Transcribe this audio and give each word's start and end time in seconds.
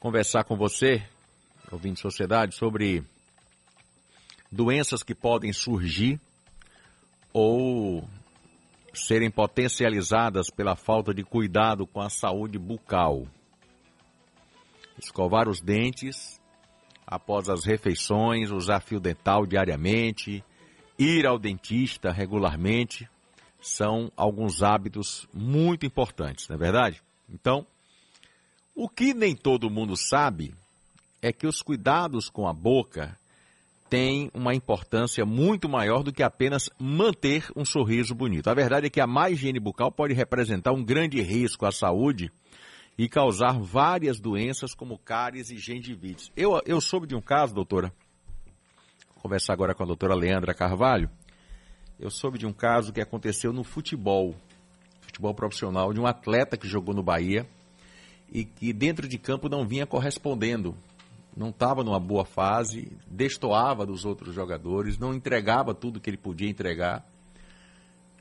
conversar 0.00 0.44
com 0.44 0.56
você, 0.56 1.06
ouvinte 1.70 2.00
sociedade, 2.00 2.54
sobre 2.56 3.04
doenças 4.50 5.02
que 5.02 5.14
podem 5.14 5.52
surgir 5.52 6.18
ou 7.34 8.08
serem 8.94 9.30
potencializadas 9.30 10.50
pela 10.50 10.74
falta 10.74 11.12
de 11.12 11.22
cuidado 11.22 11.86
com 11.86 12.00
a 12.00 12.08
saúde 12.08 12.58
bucal. 12.58 13.26
Escovar 14.98 15.48
os 15.48 15.60
dentes 15.60 16.40
após 17.06 17.48
as 17.50 17.64
refeições, 17.64 18.50
usar 18.50 18.80
fio 18.80 19.00
dental 19.00 19.44
diariamente, 19.44 20.42
ir 20.98 21.26
ao 21.26 21.38
dentista 21.38 22.10
regularmente, 22.10 23.08
são 23.60 24.10
alguns 24.16 24.62
hábitos 24.62 25.28
muito 25.32 25.84
importantes, 25.84 26.48
não 26.48 26.56
é 26.56 26.58
verdade? 26.58 27.02
Então, 27.28 27.66
o 28.82 28.88
que 28.88 29.12
nem 29.12 29.36
todo 29.36 29.68
mundo 29.68 29.94
sabe 29.94 30.54
é 31.20 31.30
que 31.34 31.46
os 31.46 31.60
cuidados 31.60 32.30
com 32.30 32.48
a 32.48 32.52
boca 32.54 33.14
têm 33.90 34.30
uma 34.32 34.54
importância 34.54 35.22
muito 35.26 35.68
maior 35.68 36.02
do 36.02 36.10
que 36.10 36.22
apenas 36.22 36.70
manter 36.78 37.46
um 37.54 37.62
sorriso 37.62 38.14
bonito. 38.14 38.48
A 38.48 38.54
verdade 38.54 38.86
é 38.86 38.90
que 38.90 38.98
a 38.98 39.06
má 39.06 39.28
higiene 39.28 39.60
bucal 39.60 39.92
pode 39.92 40.14
representar 40.14 40.72
um 40.72 40.82
grande 40.82 41.20
risco 41.20 41.66
à 41.66 41.70
saúde 41.70 42.32
e 42.96 43.06
causar 43.06 43.60
várias 43.60 44.18
doenças 44.18 44.72
como 44.72 44.96
cáries 44.96 45.50
e 45.50 45.58
gengivite. 45.58 46.32
Eu, 46.34 46.58
eu 46.64 46.80
soube 46.80 47.06
de 47.06 47.14
um 47.14 47.20
caso, 47.20 47.54
doutora, 47.54 47.92
vou 49.12 49.24
conversar 49.24 49.52
agora 49.52 49.74
com 49.74 49.82
a 49.82 49.86
doutora 49.86 50.14
Leandra 50.14 50.54
Carvalho, 50.54 51.10
eu 51.98 52.10
soube 52.10 52.38
de 52.38 52.46
um 52.46 52.52
caso 52.52 52.94
que 52.94 53.00
aconteceu 53.02 53.52
no 53.52 53.62
futebol, 53.62 54.34
futebol 55.02 55.34
profissional, 55.34 55.92
de 55.92 56.00
um 56.00 56.06
atleta 56.06 56.56
que 56.56 56.66
jogou 56.66 56.94
no 56.94 57.02
Bahia 57.02 57.46
e 58.32 58.44
que 58.44 58.72
dentro 58.72 59.08
de 59.08 59.18
campo 59.18 59.48
não 59.48 59.66
vinha 59.66 59.86
correspondendo 59.86 60.74
não 61.36 61.50
estava 61.50 61.84
numa 61.84 62.00
boa 62.00 62.24
fase, 62.24 62.90
destoava 63.06 63.86
dos 63.86 64.04
outros 64.04 64.34
jogadores, 64.34 64.98
não 64.98 65.14
entregava 65.14 65.72
tudo 65.72 66.00
que 66.00 66.10
ele 66.10 66.16
podia 66.16 66.48
entregar 66.48 67.06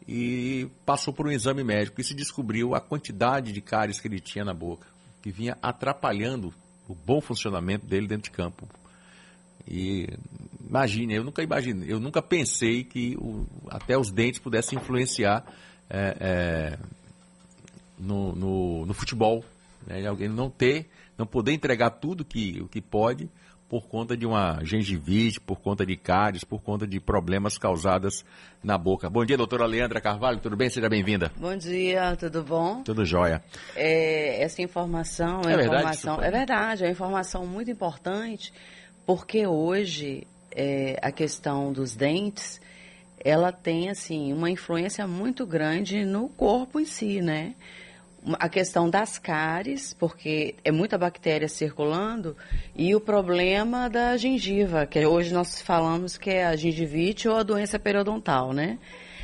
e 0.08 0.68
passou 0.86 1.14
por 1.14 1.28
um 1.28 1.32
exame 1.32 1.64
médico 1.64 2.00
e 2.00 2.04
se 2.04 2.14
descobriu 2.14 2.74
a 2.74 2.80
quantidade 2.80 3.52
de 3.52 3.62
cáries 3.62 4.00
que 4.00 4.08
ele 4.08 4.20
tinha 4.20 4.46
na 4.46 4.54
boca, 4.54 4.88
que 5.22 5.32
vinha 5.32 5.58
atrapalhando 5.62 6.54
o 6.88 6.96
bom 6.96 7.22
funcionamento 7.22 7.86
dele 7.86 8.08
dentro 8.08 8.32
de 8.32 8.32
campo. 8.32 8.68
E 9.68 10.08
imagine, 10.68 11.14
eu 11.14 11.23
nunca 11.23 11.44
imaginei, 11.44 11.92
eu 11.92 12.00
nunca 12.00 12.22
pensei 12.22 12.84
que 12.84 13.16
o, 13.18 13.46
até 13.70 13.98
os 13.98 14.10
dentes 14.10 14.40
pudessem 14.40 14.80
influenciar 14.80 15.46
é, 15.90 16.18
é, 16.20 16.80
no, 18.00 18.34
no, 18.34 18.86
no 18.88 18.94
futebol 18.94 19.44
né? 19.86 20.06
Alguém 20.08 20.30
não 20.30 20.50
ter, 20.50 20.90
não 21.18 21.26
poder 21.26 21.54
entregar 21.54 21.90
tudo 21.92 22.26
que, 22.26 22.62
o 22.62 22.68
que 22.68 22.82
pode 22.82 23.30
por 23.70 23.88
conta 23.88 24.18
de 24.18 24.26
uma 24.26 24.60
gengivite, 24.64 25.40
por 25.40 25.60
conta 25.62 25.86
de 25.86 25.96
cáries, 25.96 26.44
por 26.44 26.60
conta 26.60 26.88
de 26.88 27.00
problemas 27.00 27.56
causados 27.56 28.26
na 28.64 28.76
boca. 28.80 29.08
Bom 29.10 29.24
dia, 29.24 29.38
doutora 29.38 29.68
Leandra 29.68 30.02
Carvalho, 30.02 30.40
tudo 30.40 30.58
bem? 30.58 30.72
Seja 30.72 30.90
bem-vinda. 30.90 31.32
Bom 31.38 31.56
dia, 31.56 32.16
tudo 32.16 32.44
bom? 32.44 32.82
Tudo 32.82 33.06
jóia. 33.06 33.44
É, 33.76 34.42
essa 34.42 34.64
informação 34.64 35.42
é, 35.48 35.54
é 35.54 35.66
informação, 35.66 36.18
verdade, 36.18 36.36
é 36.36 36.38
verdade, 36.38 36.84
é 36.84 36.88
uma 36.88 36.92
informação 36.92 37.46
muito 37.46 37.70
importante, 37.70 38.52
porque 39.06 39.46
hoje 39.46 40.26
é, 40.52 40.98
a 41.02 41.12
questão 41.12 41.72
dos 41.72 41.96
dentes, 41.96 42.60
ela 43.24 43.52
tem 43.52 43.90
assim 43.90 44.34
uma 44.34 44.50
influência 44.50 45.06
muito 45.06 45.46
grande 45.46 46.06
no 46.06 46.28
corpo 46.30 46.80
em 46.80 46.86
si, 46.86 47.22
né? 47.22 47.54
A 48.34 48.50
questão 48.50 48.89
das 48.89 49.17
cáries, 49.17 49.94
porque 49.94 50.56
é 50.64 50.72
muita 50.72 50.98
bactéria 50.98 51.48
circulando, 51.48 52.36
e 52.76 52.95
o 52.95 53.00
problema 53.00 53.89
da 53.89 54.17
gengiva, 54.17 54.86
que 54.86 55.06
hoje 55.06 55.34
nós 55.34 55.61
falamos 55.61 56.17
que 56.17 56.30
é 56.30 56.45
a 56.45 56.56
gengivite 56.56 57.28
ou 57.28 57.38
a 57.38 57.44
doença 57.44 57.80
periodontal, 57.80 58.53
né? 58.53 58.78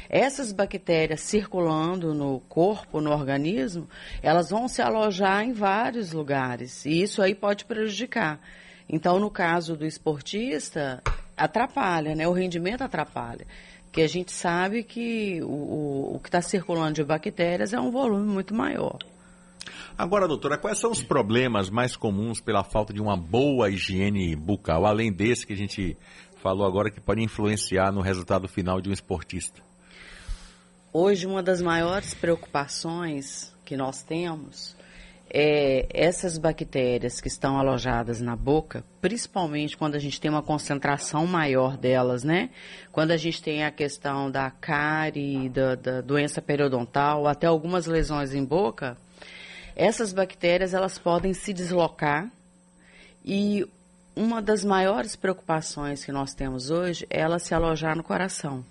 Essas 0.09 0.51
bactérias 0.51 1.21
circulando 1.21 2.13
no 2.13 2.39
corpo, 2.41 3.01
no 3.01 3.11
organismo, 3.11 3.89
elas 4.21 4.49
vão 4.49 4.67
se 4.67 4.81
alojar 4.81 5.43
em 5.43 5.51
vários 5.51 6.11
lugares, 6.11 6.85
e 6.85 7.01
isso 7.01 7.21
aí 7.21 7.35
pode 7.35 7.65
prejudicar. 7.65 8.39
Então, 8.87 9.19
no 9.19 9.31
caso 9.31 9.75
do 9.75 9.85
esportista, 9.85 11.01
atrapalha, 11.35 12.15
né? 12.15 12.27
O 12.27 12.33
rendimento 12.33 12.83
atrapalha 12.83 13.45
que 13.95 14.01
a 14.01 14.07
gente 14.09 14.33
sabe 14.33 14.83
que 14.83 15.41
o, 15.41 16.15
o, 16.15 16.19
que 16.21 16.27
está 16.27 16.41
circulando 16.41 16.95
de 16.95 17.03
bactérias 17.05 17.71
é 17.71 17.79
um 17.79 17.91
volume 17.91 18.27
muito 18.27 18.53
maior. 18.53 18.99
Agora, 19.97 20.27
doutora, 20.27 20.57
quais 20.57 20.77
são 20.77 20.91
os 20.91 21.01
problemas 21.01 21.69
mais 21.69 21.95
comuns 21.95 22.41
pela 22.41 22.61
falta 22.61 22.91
de 22.91 23.01
uma 23.01 23.15
boa 23.15 23.69
higiene 23.69 24.35
bucal, 24.35 24.85
além 24.85 25.13
desse 25.13 25.47
que 25.47 25.53
a 25.53 25.55
gente 25.55 25.95
falou 26.43 26.67
agora 26.67 26.91
que 26.91 26.99
pode 26.99 27.23
influenciar 27.23 27.89
no 27.93 28.01
resultado 28.01 28.49
final 28.49 28.81
de 28.81 28.89
um 28.89 28.91
esportista? 28.91 29.61
Hoje, 30.91 31.25
uma 31.25 31.41
das 31.41 31.61
maiores 31.61 32.13
preocupações 32.13 33.55
que 33.63 33.77
nós 33.77 34.03
temos 34.03 34.75
é, 35.29 35.87
essas 35.89 36.37
bactérias 36.37 37.19
que 37.19 37.27
estão 37.27 37.57
alojadas 37.57 38.21
na 38.21 38.35
boca, 38.35 38.83
principalmente 39.01 39.75
quando 39.75 39.95
a 39.95 39.99
gente 39.99 40.19
tem 40.19 40.29
uma 40.29 40.43
concentração 40.43 41.25
maior 41.25 41.77
delas, 41.77 42.23
né? 42.23 42.49
Quando 42.91 43.11
a 43.11 43.17
gente 43.17 43.41
tem 43.41 43.63
a 43.63 43.71
questão 43.71 44.29
da 44.29 44.49
cárie, 44.49 45.49
da, 45.49 45.75
da 45.75 46.01
doença 46.01 46.41
periodontal, 46.41 47.27
até 47.27 47.47
algumas 47.47 47.85
lesões 47.85 48.33
em 48.33 48.43
boca, 48.43 48.97
essas 49.75 50.13
bactérias 50.13 50.73
elas 50.73 50.97
podem 50.97 51.33
se 51.33 51.51
deslocar 51.51 52.31
e 53.23 53.67
uma 54.15 54.41
das 54.41 54.63
maiores 54.63 55.15
preocupações 55.15 56.05
que 56.05 56.11
nós 56.11 56.33
temos 56.33 56.69
hoje 56.69 57.05
é 57.09 57.19
ela 57.19 57.39
se 57.39 57.53
alojar 57.53 57.97
no 57.97 58.03
coração, 58.03 58.63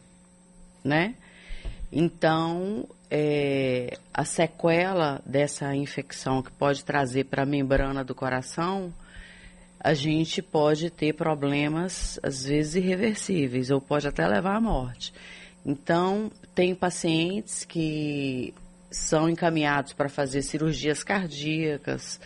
né? 0.83 1.15
Então, 1.93 2.89
é, 3.11 3.97
a 4.13 4.25
sequela 4.25 5.21
dessa 5.25 5.75
infecção 5.75 6.43
que 6.43 6.51
pode 6.53 6.85
trazer 6.85 7.25
para 7.25 7.43
a 7.43 7.47
membrana 7.47 8.03
do 8.03 8.15
coração, 8.15 8.93
a 9.79 9.95
gente 9.95 10.41
pode 10.41 10.91
ter 10.91 11.13
problemas, 11.13 12.19
às 12.23 12.45
vezes, 12.45 12.77
irreversíveis, 12.77 13.71
ou 13.71 13.81
pode 13.81 14.09
até 14.09 14.27
levar 14.27 14.57
à 14.57 14.61
morte. 14.61 15.13
Então, 15.65 16.31
tem 16.55 16.75
pacientes 16.75 17.65
que 17.65 18.55
são 18.91 19.29
encaminhados 19.29 19.93
para 19.93 20.09
fazer 20.09 20.43
cirurgias 20.43 21.03
cardíacas 21.03 22.21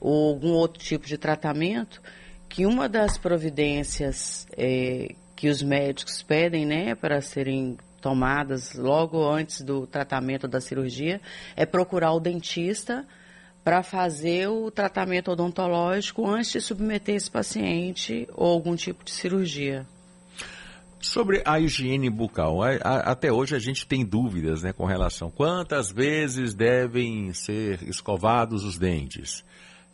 ou 0.00 0.30
algum 0.30 0.50
outro 0.50 0.82
tipo 0.82 1.06
de 1.06 1.16
tratamento, 1.16 2.02
que 2.48 2.66
uma 2.66 2.88
das 2.88 3.16
providências 3.16 4.46
é, 4.56 5.14
que 5.34 5.48
os 5.48 5.62
médicos 5.62 6.22
pedem, 6.22 6.66
né, 6.66 6.94
para 6.94 7.20
serem 7.20 7.76
tomadas 8.04 8.74
logo 8.74 9.26
antes 9.26 9.62
do 9.62 9.86
tratamento 9.86 10.46
da 10.46 10.60
cirurgia 10.60 11.22
é 11.56 11.64
procurar 11.64 12.12
o 12.12 12.20
dentista 12.20 13.06
para 13.64 13.82
fazer 13.82 14.46
o 14.46 14.70
tratamento 14.70 15.30
odontológico 15.30 16.28
antes 16.28 16.52
de 16.52 16.60
submeter 16.60 17.14
esse 17.14 17.30
paciente 17.30 18.28
ou 18.34 18.52
algum 18.52 18.76
tipo 18.76 19.02
de 19.02 19.10
cirurgia. 19.10 19.86
Sobre 21.00 21.42
a 21.46 21.58
higiene 21.58 22.10
bucal, 22.10 22.58
até 22.82 23.32
hoje 23.32 23.56
a 23.56 23.58
gente 23.58 23.86
tem 23.86 24.04
dúvidas 24.04 24.62
né, 24.62 24.74
com 24.74 24.84
relação 24.84 25.30
quantas 25.30 25.90
vezes 25.90 26.52
devem 26.52 27.32
ser 27.32 27.82
escovados 27.88 28.64
os 28.64 28.78
dentes. 28.78 29.42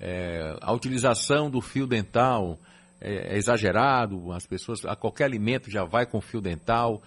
É, 0.00 0.56
a 0.60 0.72
utilização 0.72 1.48
do 1.48 1.60
fio 1.60 1.86
dental 1.86 2.58
é, 3.00 3.34
é 3.34 3.38
exagerado, 3.38 4.32
as 4.32 4.46
pessoas, 4.46 4.84
a 4.84 4.96
qualquer 4.96 5.24
alimento 5.24 5.70
já 5.70 5.84
vai 5.84 6.06
com 6.06 6.20
fio 6.20 6.40
dental. 6.40 7.00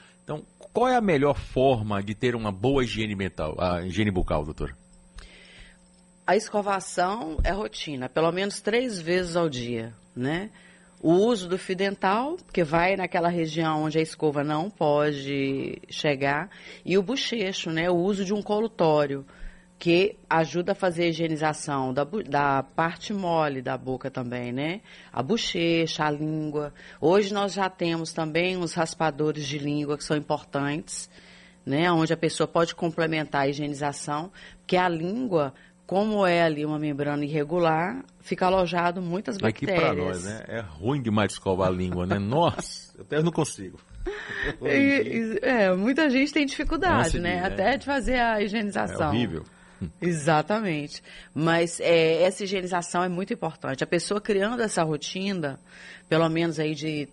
Qual 0.73 0.87
é 0.87 0.95
a 0.95 1.01
melhor 1.01 1.37
forma 1.37 2.01
de 2.01 2.15
ter 2.15 2.35
uma 2.35 2.51
boa 2.51 2.83
higiene 2.83 3.15
mental, 3.15 3.55
a 3.59 3.85
higiene 3.85 4.09
bucal, 4.09 4.43
doutor? 4.43 4.75
A 6.25 6.35
escovação 6.35 7.37
é 7.43 7.51
rotina, 7.51 8.09
pelo 8.09 8.31
menos 8.31 8.59
três 8.59 8.99
vezes 8.99 9.35
ao 9.35 9.47
dia, 9.47 9.93
né? 10.15 10.49
O 10.99 11.11
uso 11.11 11.47
do 11.47 11.59
fio 11.59 11.75
dental, 11.75 12.37
que 12.51 12.63
vai 12.63 12.95
naquela 12.95 13.29
região 13.29 13.83
onde 13.83 13.99
a 13.99 14.01
escova 14.01 14.43
não 14.43 14.67
pode 14.67 15.79
chegar, 15.91 16.49
e 16.83 16.97
o 16.97 17.03
bochecho, 17.03 17.69
né? 17.69 17.87
O 17.91 17.95
uso 17.95 18.25
de 18.25 18.33
um 18.33 18.41
colutório 18.41 19.23
que 19.83 20.15
ajuda 20.29 20.71
a 20.71 20.75
fazer 20.75 21.03
a 21.03 21.07
higienização 21.07 21.93
da, 21.93 22.05
da 22.05 22.63
parte 22.63 23.13
mole 23.13 23.61
da 23.61 23.77
boca 23.77 24.09
também, 24.09 24.53
né? 24.53 24.79
A 25.11 25.21
bochecha, 25.21 26.05
a 26.05 26.09
língua. 26.09 26.73
Hoje 27.01 27.33
nós 27.33 27.51
já 27.51 27.69
temos 27.69 28.13
também 28.13 28.55
os 28.55 28.73
raspadores 28.73 29.45
de 29.45 29.57
língua 29.57 29.97
que 29.97 30.05
são 30.05 30.15
importantes, 30.15 31.09
né? 31.65 31.91
Onde 31.91 32.13
a 32.13 32.15
pessoa 32.15 32.47
pode 32.47 32.73
complementar 32.73 33.41
a 33.41 33.49
higienização, 33.49 34.31
porque 34.59 34.77
a 34.77 34.87
língua, 34.87 35.53
como 35.85 36.25
é 36.25 36.41
ali 36.41 36.65
uma 36.65 36.79
membrana 36.79 37.25
irregular, 37.25 38.05
fica 38.21 38.45
alojado 38.45 39.01
muitas 39.01 39.37
bactérias. 39.37 39.83
Aqui 39.83 39.95
para 39.95 40.01
nós, 40.01 40.23
né? 40.23 40.43
É 40.47 40.59
ruim 40.61 41.01
demais 41.01 41.33
escovar 41.33 41.67
a 41.67 41.71
língua, 41.71 42.07
né? 42.07 42.17
Nossa, 42.19 42.95
eu 42.97 43.01
até 43.01 43.21
não 43.21 43.33
consigo. 43.33 43.77
E, 44.61 45.39
é, 45.41 45.75
muita 45.75 46.09
gente 46.09 46.31
tem 46.31 46.45
dificuldade, 46.45 47.19
né? 47.19 47.45
Até 47.45 47.75
de 47.75 47.85
fazer 47.85 48.17
a 48.17 48.41
higienização. 48.41 49.07
É 49.07 49.09
horrível. 49.09 49.43
Exatamente. 50.01 51.03
Mas 51.33 51.79
é, 51.79 52.23
essa 52.23 52.43
higienização 52.43 53.03
é 53.03 53.09
muito 53.09 53.33
importante. 53.33 53.83
A 53.83 53.87
pessoa 53.87 54.21
criando 54.21 54.61
essa 54.61 54.83
rotina, 54.83 55.59
pelo 56.07 56.27
menos 56.29 56.59
aí 56.59 56.75
de, 56.75 57.07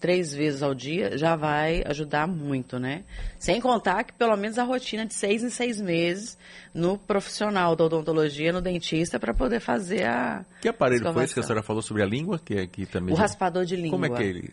três 0.00 0.34
vezes 0.34 0.62
ao 0.62 0.74
dia, 0.74 1.16
já 1.16 1.36
vai 1.36 1.82
ajudar 1.86 2.26
muito, 2.26 2.78
né? 2.78 3.04
Sem 3.38 3.60
contar 3.60 4.04
que 4.04 4.12
pelo 4.12 4.36
menos 4.36 4.58
a 4.58 4.64
rotina 4.64 5.06
de 5.06 5.14
seis 5.14 5.42
em 5.42 5.50
seis 5.50 5.80
meses 5.80 6.36
no 6.74 6.98
profissional 6.98 7.74
da 7.74 7.84
odontologia, 7.84 8.52
no 8.52 8.60
dentista, 8.60 9.18
para 9.18 9.32
poder 9.32 9.60
fazer 9.60 10.04
a. 10.04 10.44
Que 10.60 10.68
aparelho 10.68 11.12
foi 11.12 11.24
esse 11.24 11.34
que 11.34 11.40
a 11.40 11.42
senhora 11.42 11.62
falou 11.62 11.82
sobre 11.82 12.02
a 12.02 12.06
língua? 12.06 12.38
Que, 12.38 12.66
que 12.66 12.86
também 12.86 13.14
o 13.14 13.16
raspador 13.16 13.64
de 13.64 13.76
língua. 13.76 13.90
Como 13.90 14.06
é 14.06 14.10
que 14.10 14.22
ele. 14.22 14.50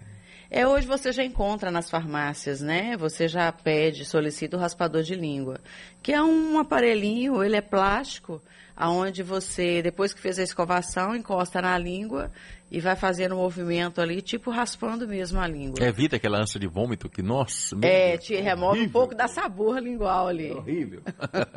É, 0.56 0.68
hoje 0.68 0.86
você 0.86 1.12
já 1.12 1.24
encontra 1.24 1.72
nas 1.72 1.90
farmácias, 1.90 2.62
né? 2.62 2.96
Você 2.98 3.28
já 3.28 3.52
pede, 3.52 4.06
solicita 4.06 4.56
o 4.56 4.60
raspador 4.60 5.02
de 5.02 5.16
língua, 5.16 5.60
que 6.04 6.14
é 6.14 6.22
um 6.22 6.60
aparelhinho, 6.60 7.44
ele 7.44 7.56
é 7.56 7.62
plástico, 7.62 8.40
aonde 8.76 9.24
você, 9.24 9.82
depois 9.82 10.14
que 10.14 10.22
fez 10.22 10.38
a 10.38 10.44
escovação, 10.44 11.16
encosta 11.16 11.60
na 11.60 11.76
língua 11.76 12.32
e 12.70 12.80
vai 12.80 12.96
fazendo 12.96 13.34
um 13.34 13.40
movimento 13.40 14.00
ali, 14.00 14.22
tipo 14.22 14.52
raspando 14.52 15.08
mesmo 15.08 15.40
a 15.40 15.48
língua. 15.48 15.84
Evita 15.84 16.18
aquela 16.18 16.40
ânsia 16.40 16.60
de 16.60 16.68
vômito 16.68 17.10
que, 17.10 17.24
nossa, 17.24 17.76
meu 17.76 17.90
É, 17.90 18.12
Deus, 18.12 18.24
te 18.26 18.36
remove 18.36 18.66
horrível. 18.78 18.90
um 18.90 18.92
pouco 18.92 19.16
da 19.16 19.28
sabor 19.28 19.80
lingual 19.80 20.28
ali. 20.28 20.50
É 20.52 20.54
horrível. 20.54 21.02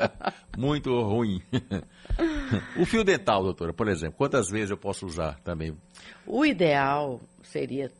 Muito 0.57 0.91
ruim. 1.03 1.43
o 2.81 2.87
fio 2.87 3.05
dental, 3.05 3.43
doutora, 3.43 3.75
por 3.75 3.89
exemplo, 3.89 4.17
quantas 4.17 4.49
vezes 4.49 4.71
eu 4.71 4.79
posso 4.79 5.05
usar 5.05 5.39
também? 5.45 5.77
O 6.27 6.47
ideal 6.47 7.21
seria 7.43 7.91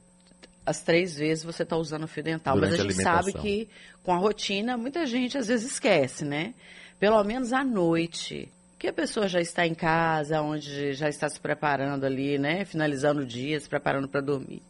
as 0.67 0.83
três 0.83 1.17
vezes 1.17 1.45
você 1.45 1.63
está 1.63 1.77
usando 1.77 2.03
o 2.05 2.09
fio 2.09 2.25
dental. 2.25 2.57
Durante 2.57 2.73
Mas 2.73 2.81
a 2.81 2.83
gente 2.83 3.01
a 3.01 3.05
sabe 3.05 3.33
que 3.33 3.69
com 4.03 4.13
a 4.13 4.19
rotina, 4.19 4.77
muita 4.77 5.07
gente 5.07 5.39
às 5.39 5.47
vezes 5.47 5.73
esquece, 5.73 6.25
né? 6.25 6.53
Pelo 6.99 7.23
menos 7.23 7.53
à 7.53 7.63
noite, 7.63 8.53
que 8.79 8.89
a 8.89 8.93
pessoa 8.93 9.29
já 9.29 9.41
está 9.41 9.67
em 9.67 9.75
casa, 9.75 10.43
onde 10.43 10.93
já 10.93 11.09
está 11.09 11.29
se 11.29 11.39
preparando 11.39 12.05
ali, 12.05 12.39
né? 12.39 12.65
Finalizando 12.65 13.23
o 13.23 13.27
dia, 13.27 13.59
se 13.61 13.69
preparando 13.69 14.09
para 14.09 14.21
dormir. 14.21 14.63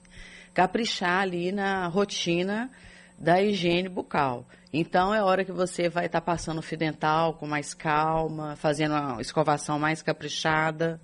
Caprichar 0.52 1.22
ali 1.22 1.50
na 1.50 1.86
rotina 1.88 2.70
da 3.18 3.40
higiene 3.40 3.88
bucal. 3.88 4.46
Então 4.72 5.14
é 5.14 5.22
hora 5.22 5.44
que 5.44 5.52
você 5.52 5.88
vai 5.88 6.06
estar 6.06 6.20
tá 6.20 6.24
passando 6.26 6.58
o 6.58 6.62
fio 6.62 6.76
dental 6.76 7.34
com 7.34 7.46
mais 7.46 7.72
calma, 7.72 8.54
fazendo 8.56 8.94
a 8.94 9.16
escovação 9.20 9.78
mais 9.78 10.02
caprichada, 10.02 11.00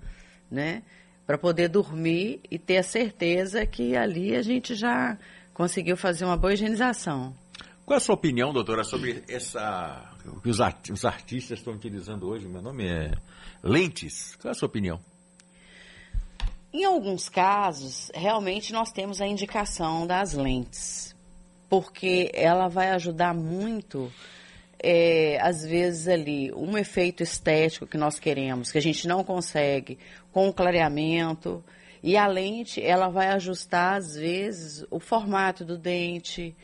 né? 0.50 0.82
Para 1.26 1.38
poder 1.38 1.68
dormir 1.68 2.40
e 2.50 2.58
ter 2.58 2.78
a 2.78 2.82
certeza 2.82 3.64
que 3.64 3.96
ali 3.96 4.34
a 4.34 4.42
gente 4.42 4.74
já 4.74 5.16
conseguiu 5.54 5.96
fazer 5.96 6.24
uma 6.24 6.36
boa 6.36 6.52
higienização. 6.52 7.34
Qual 7.84 7.94
é 7.94 7.98
a 7.98 8.00
sua 8.00 8.14
opinião, 8.14 8.52
doutora, 8.52 8.84
sobre 8.84 9.22
essa 9.28 10.10
que 10.42 10.48
os, 10.48 10.60
art, 10.60 10.90
os 10.90 11.04
artistas 11.04 11.58
estão 11.58 11.74
utilizando 11.74 12.28
hoje? 12.28 12.46
Meu 12.46 12.62
nome 12.62 12.86
é 12.86 13.12
lentes. 13.62 14.36
Qual 14.36 14.50
é 14.50 14.52
a 14.52 14.54
sua 14.54 14.66
opinião? 14.66 15.00
Em 16.72 16.84
alguns 16.84 17.28
casos, 17.28 18.10
realmente 18.14 18.72
nós 18.72 18.92
temos 18.92 19.20
a 19.20 19.26
indicação 19.26 20.06
das 20.06 20.32
lentes, 20.32 21.14
porque 21.68 22.30
ela 22.32 22.68
vai 22.68 22.90
ajudar 22.90 23.34
muito 23.34 24.10
é, 24.82 25.38
às 25.40 25.64
vezes 25.64 26.08
ali, 26.08 26.52
um 26.52 26.76
efeito 26.76 27.22
estético 27.22 27.86
que 27.86 27.96
nós 27.96 28.18
queremos, 28.18 28.72
que 28.72 28.78
a 28.78 28.82
gente 28.82 29.06
não 29.06 29.22
consegue 29.22 29.98
com 30.32 30.48
o 30.48 30.52
clareamento. 30.52 31.64
E 32.02 32.16
a 32.16 32.26
lente, 32.26 32.82
ela 32.82 33.08
vai 33.08 33.28
ajustar, 33.28 33.94
às 33.94 34.16
vezes, 34.16 34.84
o 34.90 34.98
formato 34.98 35.64
do 35.64 35.78
dente, 35.78 36.54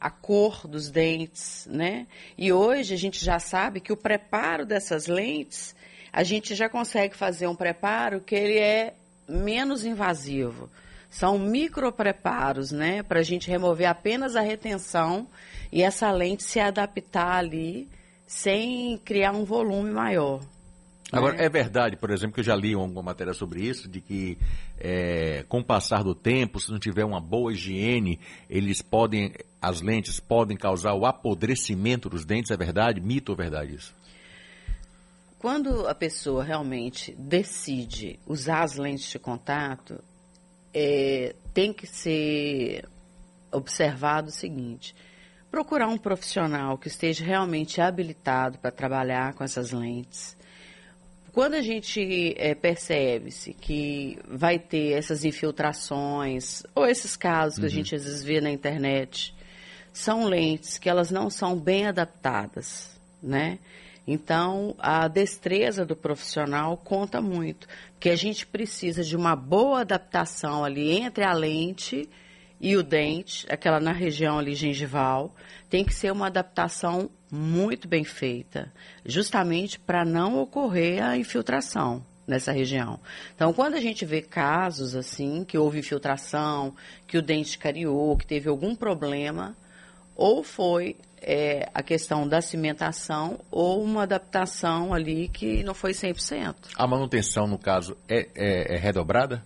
a 0.00 0.08
cor 0.08 0.68
dos 0.68 0.88
dentes, 0.88 1.66
né? 1.68 2.06
E 2.38 2.52
hoje 2.52 2.94
a 2.94 2.96
gente 2.96 3.24
já 3.24 3.40
sabe 3.40 3.80
que 3.80 3.92
o 3.92 3.96
preparo 3.96 4.64
dessas 4.64 5.06
lentes, 5.08 5.74
a 6.12 6.22
gente 6.22 6.54
já 6.54 6.68
consegue 6.68 7.16
fazer 7.16 7.48
um 7.48 7.56
preparo 7.56 8.20
que 8.20 8.36
ele 8.36 8.58
é 8.58 8.94
menos 9.28 9.84
invasivo. 9.84 10.70
São 11.14 11.38
micropreparos, 11.38 12.72
né? 12.72 13.00
Para 13.04 13.20
a 13.20 13.22
gente 13.22 13.48
remover 13.48 13.88
apenas 13.88 14.34
a 14.34 14.40
retenção 14.40 15.28
e 15.70 15.80
essa 15.80 16.10
lente 16.10 16.42
se 16.42 16.58
adaptar 16.58 17.36
ali 17.36 17.88
sem 18.26 18.98
criar 18.98 19.30
um 19.30 19.44
volume 19.44 19.92
maior. 19.92 20.40
Agora, 21.12 21.36
né? 21.36 21.44
é 21.44 21.48
verdade, 21.48 21.96
por 21.96 22.10
exemplo, 22.10 22.34
que 22.34 22.40
eu 22.40 22.44
já 22.44 22.56
li 22.56 22.74
uma 22.74 23.00
matéria 23.00 23.32
sobre 23.32 23.60
isso, 23.60 23.88
de 23.88 24.00
que 24.00 24.36
é, 24.76 25.44
com 25.48 25.60
o 25.60 25.64
passar 25.64 26.02
do 26.02 26.16
tempo, 26.16 26.58
se 26.58 26.72
não 26.72 26.80
tiver 26.80 27.04
uma 27.04 27.20
boa 27.20 27.52
higiene, 27.52 28.18
eles 28.50 28.82
podem, 28.82 29.32
as 29.62 29.80
lentes 29.80 30.18
podem 30.18 30.56
causar 30.56 30.94
o 30.94 31.06
apodrecimento 31.06 32.08
dos 32.08 32.24
dentes, 32.24 32.50
é 32.50 32.56
verdade? 32.56 33.00
Mito 33.00 33.30
ou 33.30 33.38
verdade 33.38 33.76
isso? 33.76 33.94
Quando 35.38 35.86
a 35.86 35.94
pessoa 35.94 36.42
realmente 36.42 37.14
decide 37.16 38.18
usar 38.26 38.64
as 38.64 38.76
lentes 38.76 39.08
de 39.08 39.18
contato, 39.20 40.02
é, 40.74 41.34
tem 41.54 41.72
que 41.72 41.86
ser 41.86 42.84
observado 43.52 44.28
o 44.28 44.32
seguinte: 44.32 44.94
procurar 45.50 45.88
um 45.88 45.96
profissional 45.96 46.76
que 46.76 46.88
esteja 46.88 47.24
realmente 47.24 47.80
habilitado 47.80 48.58
para 48.58 48.70
trabalhar 48.70 49.34
com 49.34 49.44
essas 49.44 49.70
lentes. 49.70 50.36
Quando 51.32 51.54
a 51.54 51.62
gente 51.62 52.34
é, 52.36 52.54
percebe-se 52.54 53.54
que 53.54 54.18
vai 54.28 54.56
ter 54.58 54.92
essas 54.92 55.24
infiltrações, 55.24 56.62
ou 56.74 56.86
esses 56.86 57.16
casos 57.16 57.56
que 57.56 57.62
uhum. 57.62 57.66
a 57.66 57.70
gente 57.70 57.94
às 57.94 58.04
vezes 58.04 58.22
vê 58.22 58.40
na 58.40 58.50
internet, 58.50 59.34
são 59.92 60.24
lentes 60.24 60.78
que 60.78 60.88
elas 60.88 61.10
não 61.10 61.30
são 61.30 61.58
bem 61.58 61.86
adaptadas, 61.86 62.96
né? 63.22 63.58
Então, 64.06 64.74
a 64.78 65.08
destreza 65.08 65.84
do 65.84 65.96
profissional 65.96 66.76
conta 66.76 67.22
muito, 67.22 67.66
porque 67.92 68.10
a 68.10 68.16
gente 68.16 68.46
precisa 68.46 69.02
de 69.02 69.16
uma 69.16 69.34
boa 69.34 69.80
adaptação 69.80 70.62
ali 70.62 70.90
entre 70.90 71.24
a 71.24 71.32
lente 71.32 72.08
e 72.60 72.76
o 72.76 72.82
dente, 72.82 73.46
aquela 73.50 73.80
na 73.80 73.92
região 73.92 74.38
ali 74.38 74.54
gengival, 74.54 75.34
tem 75.70 75.84
que 75.84 75.94
ser 75.94 76.12
uma 76.12 76.26
adaptação 76.26 77.10
muito 77.30 77.88
bem 77.88 78.04
feita, 78.04 78.72
justamente 79.04 79.78
para 79.78 80.04
não 80.04 80.38
ocorrer 80.38 81.02
a 81.02 81.16
infiltração 81.16 82.04
nessa 82.26 82.52
região. 82.52 83.00
Então, 83.34 83.52
quando 83.52 83.74
a 83.74 83.80
gente 83.80 84.04
vê 84.04 84.22
casos 84.22 84.94
assim, 84.94 85.44
que 85.44 85.58
houve 85.58 85.78
infiltração, 85.78 86.74
que 87.06 87.18
o 87.18 87.22
dente 87.22 87.58
cariou, 87.58 88.16
que 88.16 88.26
teve 88.26 88.48
algum 88.48 88.74
problema, 88.74 89.56
ou 90.16 90.42
foi 90.42 90.96
é, 91.20 91.68
a 91.72 91.82
questão 91.82 92.28
da 92.28 92.40
cimentação 92.40 93.40
ou 93.50 93.82
uma 93.82 94.02
adaptação 94.02 94.92
ali 94.92 95.28
que 95.28 95.62
não 95.64 95.74
foi 95.74 95.92
100%. 95.92 96.54
A 96.76 96.86
manutenção, 96.86 97.46
no 97.46 97.58
caso, 97.58 97.96
é, 98.08 98.28
é, 98.34 98.74
é 98.74 98.78
redobrada? 98.78 99.42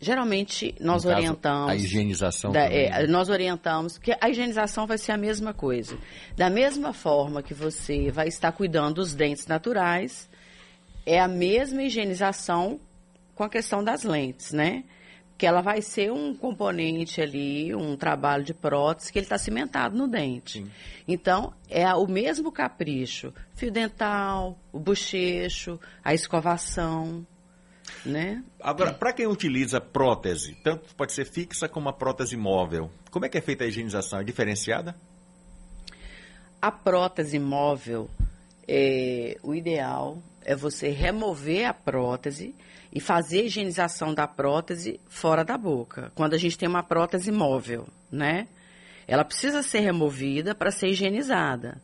Geralmente 0.00 0.74
nós 0.80 1.04
orientamos. 1.04 1.70
A 1.70 1.76
higienização. 1.76 2.52
Da, 2.52 2.64
é, 2.64 3.06
nós 3.06 3.28
orientamos 3.30 3.96
que 3.96 4.14
a 4.20 4.28
higienização 4.28 4.86
vai 4.86 4.98
ser 4.98 5.12
a 5.12 5.16
mesma 5.16 5.54
coisa. 5.54 5.96
Da 6.36 6.50
mesma 6.50 6.92
forma 6.92 7.42
que 7.42 7.54
você 7.54 8.10
vai 8.10 8.28
estar 8.28 8.52
cuidando 8.52 8.96
dos 8.96 9.14
dentes 9.14 9.46
naturais, 9.46 10.28
é 11.06 11.20
a 11.20 11.28
mesma 11.28 11.82
higienização 11.82 12.80
com 13.34 13.44
a 13.44 13.48
questão 13.48 13.82
das 13.82 14.02
lentes, 14.02 14.52
né? 14.52 14.84
Que 15.36 15.46
ela 15.46 15.60
vai 15.60 15.82
ser 15.82 16.12
um 16.12 16.34
componente 16.34 17.20
ali, 17.20 17.74
um 17.74 17.96
trabalho 17.96 18.44
de 18.44 18.54
prótese 18.54 19.12
que 19.12 19.18
ele 19.18 19.26
está 19.26 19.36
cimentado 19.36 19.96
no 19.96 20.06
dente. 20.06 20.62
Sim. 20.62 20.70
Então, 21.08 21.52
é 21.68 21.92
o 21.94 22.06
mesmo 22.06 22.52
capricho. 22.52 23.32
Fio 23.54 23.70
dental, 23.70 24.56
o 24.72 24.78
bochecho, 24.78 25.78
a 26.04 26.14
escovação, 26.14 27.26
né? 28.04 28.42
Agora, 28.60 28.92
para 28.94 29.12
quem 29.12 29.26
utiliza 29.26 29.80
prótese, 29.80 30.54
tanto 30.62 30.94
pode 30.94 31.12
ser 31.12 31.24
fixa 31.24 31.68
como 31.68 31.88
a 31.88 31.92
prótese 31.92 32.36
móvel, 32.36 32.90
como 33.10 33.24
é 33.24 33.28
que 33.28 33.38
é 33.38 33.40
feita 33.40 33.64
a 33.64 33.66
higienização? 33.66 34.20
É 34.20 34.24
diferenciada? 34.24 34.94
A 36.60 36.72
prótese 36.72 37.38
móvel, 37.38 38.08
é, 38.66 39.36
o 39.42 39.54
ideal 39.54 40.22
é 40.44 40.54
você 40.54 40.88
remover 40.88 41.66
a 41.66 41.74
prótese 41.74 42.54
e 42.92 43.00
fazer 43.00 43.40
a 43.40 43.44
higienização 43.44 44.14
da 44.14 44.26
prótese 44.26 45.00
fora 45.08 45.44
da 45.44 45.58
boca, 45.58 46.12
quando 46.14 46.34
a 46.34 46.38
gente 46.38 46.56
tem 46.56 46.68
uma 46.68 46.82
prótese 46.82 47.32
móvel, 47.32 47.88
né? 48.10 48.46
Ela 49.06 49.24
precisa 49.24 49.62
ser 49.62 49.80
removida 49.80 50.54
para 50.54 50.70
ser 50.70 50.88
higienizada. 50.88 51.80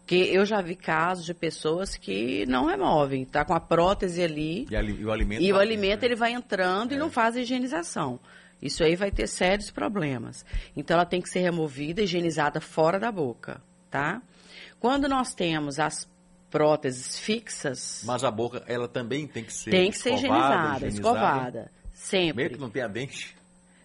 Porque 0.00 0.16
eu 0.16 0.44
já 0.44 0.60
vi 0.60 0.74
casos 0.74 1.24
de 1.24 1.32
pessoas 1.32 1.96
que 1.96 2.44
não 2.46 2.66
removem, 2.66 3.24
tá 3.24 3.44
com 3.44 3.54
a 3.54 3.60
prótese 3.60 4.22
ali. 4.22 4.66
E, 4.68 4.76
ali, 4.76 5.00
e 5.00 5.04
o 5.04 5.12
alimento. 5.12 5.42
E 5.42 5.52
o 5.52 5.58
alimento 5.58 6.00
né? 6.02 6.08
ele 6.08 6.16
vai 6.16 6.32
entrando 6.32 6.92
é. 6.92 6.96
e 6.96 6.98
não 6.98 7.08
faz 7.08 7.36
a 7.36 7.40
higienização. 7.40 8.18
Isso 8.60 8.82
aí 8.82 8.96
vai 8.96 9.10
ter 9.10 9.26
sérios 9.26 9.70
problemas. 9.70 10.44
Então 10.76 10.96
ela 10.96 11.06
tem 11.06 11.20
que 11.20 11.28
ser 11.28 11.40
removida, 11.40 12.02
higienizada 12.02 12.60
fora 12.60 12.98
da 12.98 13.10
boca, 13.10 13.62
tá? 13.90 14.20
Quando 14.78 15.08
nós 15.08 15.34
temos 15.34 15.78
as 15.78 16.04
próteses 16.52 17.18
fixas. 17.18 18.02
Mas 18.04 18.22
a 18.22 18.30
boca, 18.30 18.62
ela 18.68 18.86
também 18.86 19.26
tem 19.26 19.42
que 19.42 19.52
ser 19.52 19.70
Tem 19.70 19.90
que 19.90 19.98
ser 19.98 20.12
higienizada, 20.12 20.86
higienizada, 20.86 20.86
escovada. 20.86 21.72
Sempre. 21.94 22.42
Mesmo 22.44 22.56
que 22.56 22.60
não 22.60 22.70
tenha 22.70 22.88
dente. 22.88 23.34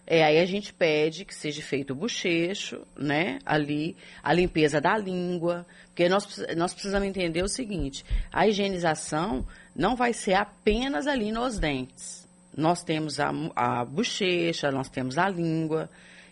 É, 0.06 0.24
aí 0.24 0.38
a 0.38 0.46
gente 0.46 0.72
pede 0.72 1.24
que 1.24 1.34
seja 1.34 1.60
feito 1.62 1.92
o 1.92 1.96
bochecho, 1.96 2.86
né? 2.96 3.38
Ali, 3.44 3.96
a 4.22 4.32
limpeza 4.32 4.80
da 4.80 4.96
língua. 4.96 5.66
Porque 5.86 6.08
nós, 6.08 6.44
nós 6.56 6.72
precisamos 6.72 7.08
entender 7.08 7.42
o 7.42 7.48
seguinte: 7.48 8.04
a 8.32 8.46
higienização 8.46 9.46
não 9.74 9.96
vai 9.96 10.12
ser 10.12 10.34
apenas 10.34 11.06
ali 11.06 11.32
nos 11.32 11.58
dentes. 11.58 12.26
Nós 12.56 12.82
temos 12.82 13.20
a, 13.20 13.30
a 13.54 13.84
bochecha, 13.84 14.70
nós 14.70 14.88
temos 14.88 15.16
a 15.18 15.28
língua. 15.28 15.88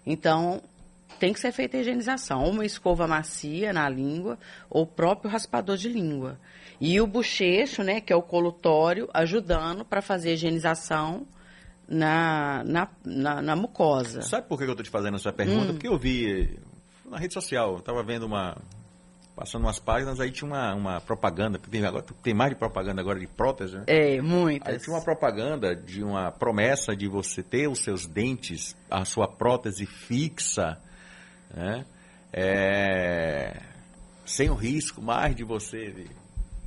Então, 0.06 0.62
tem 1.18 1.32
que 1.32 1.40
ser 1.40 1.52
feita 1.52 1.76
a 1.76 1.80
higienização. 1.80 2.42
Ou 2.44 2.50
uma 2.50 2.64
escova 2.64 3.06
macia 3.06 3.72
na 3.72 3.88
língua, 3.88 4.38
ou 4.68 4.82
o 4.82 4.86
próprio 4.86 5.30
raspador 5.30 5.76
de 5.76 5.88
língua. 5.88 6.38
E 6.80 7.00
o 7.00 7.06
bochecho, 7.06 7.82
né, 7.82 8.00
que 8.00 8.12
é 8.12 8.16
o 8.16 8.22
colutório, 8.22 9.08
ajudando 9.14 9.84
para 9.84 10.02
fazer 10.02 10.30
a 10.30 10.32
higienização 10.34 11.26
na, 11.88 12.62
na, 12.64 12.88
na, 13.04 13.42
na, 13.42 13.56
mucosa. 13.56 14.22
Sabe 14.22 14.48
por 14.48 14.58
que 14.58 14.64
eu 14.64 14.70
estou 14.70 14.84
te 14.84 14.90
fazendo 14.90 15.16
essa 15.16 15.32
pergunta? 15.32 15.70
Hum. 15.70 15.74
Porque 15.74 15.88
eu 15.88 15.98
vi 15.98 16.58
na 17.08 17.18
rede 17.18 17.32
social, 17.32 17.72
eu 17.72 17.78
estava 17.78 18.02
vendo 18.02 18.26
uma. 18.26 18.56
Passando 19.34 19.64
umas 19.64 19.78
páginas, 19.78 20.18
aí 20.18 20.30
tinha 20.30 20.50
uma, 20.50 20.74
uma 20.74 20.98
propaganda, 20.98 21.58
tem, 21.58 21.84
agora, 21.84 22.02
tem 22.22 22.32
mais 22.32 22.52
de 22.52 22.56
propaganda 22.56 23.02
agora 23.02 23.20
de 23.20 23.26
prótese, 23.26 23.76
né? 23.76 23.84
É, 23.86 24.18
muitas. 24.22 24.72
Aí 24.72 24.80
tinha 24.80 24.96
uma 24.96 25.04
propaganda 25.04 25.76
de 25.76 26.02
uma 26.02 26.32
promessa 26.32 26.96
de 26.96 27.06
você 27.06 27.42
ter 27.42 27.68
os 27.68 27.80
seus 27.80 28.06
dentes, 28.06 28.74
a 28.90 29.04
sua 29.04 29.28
prótese 29.28 29.84
fixa, 29.84 30.78
né? 31.56 31.86
É, 32.32 33.62
sem 34.26 34.50
o 34.50 34.54
risco 34.54 35.00
mais 35.00 35.34
de 35.34 35.42
você 35.42 36.06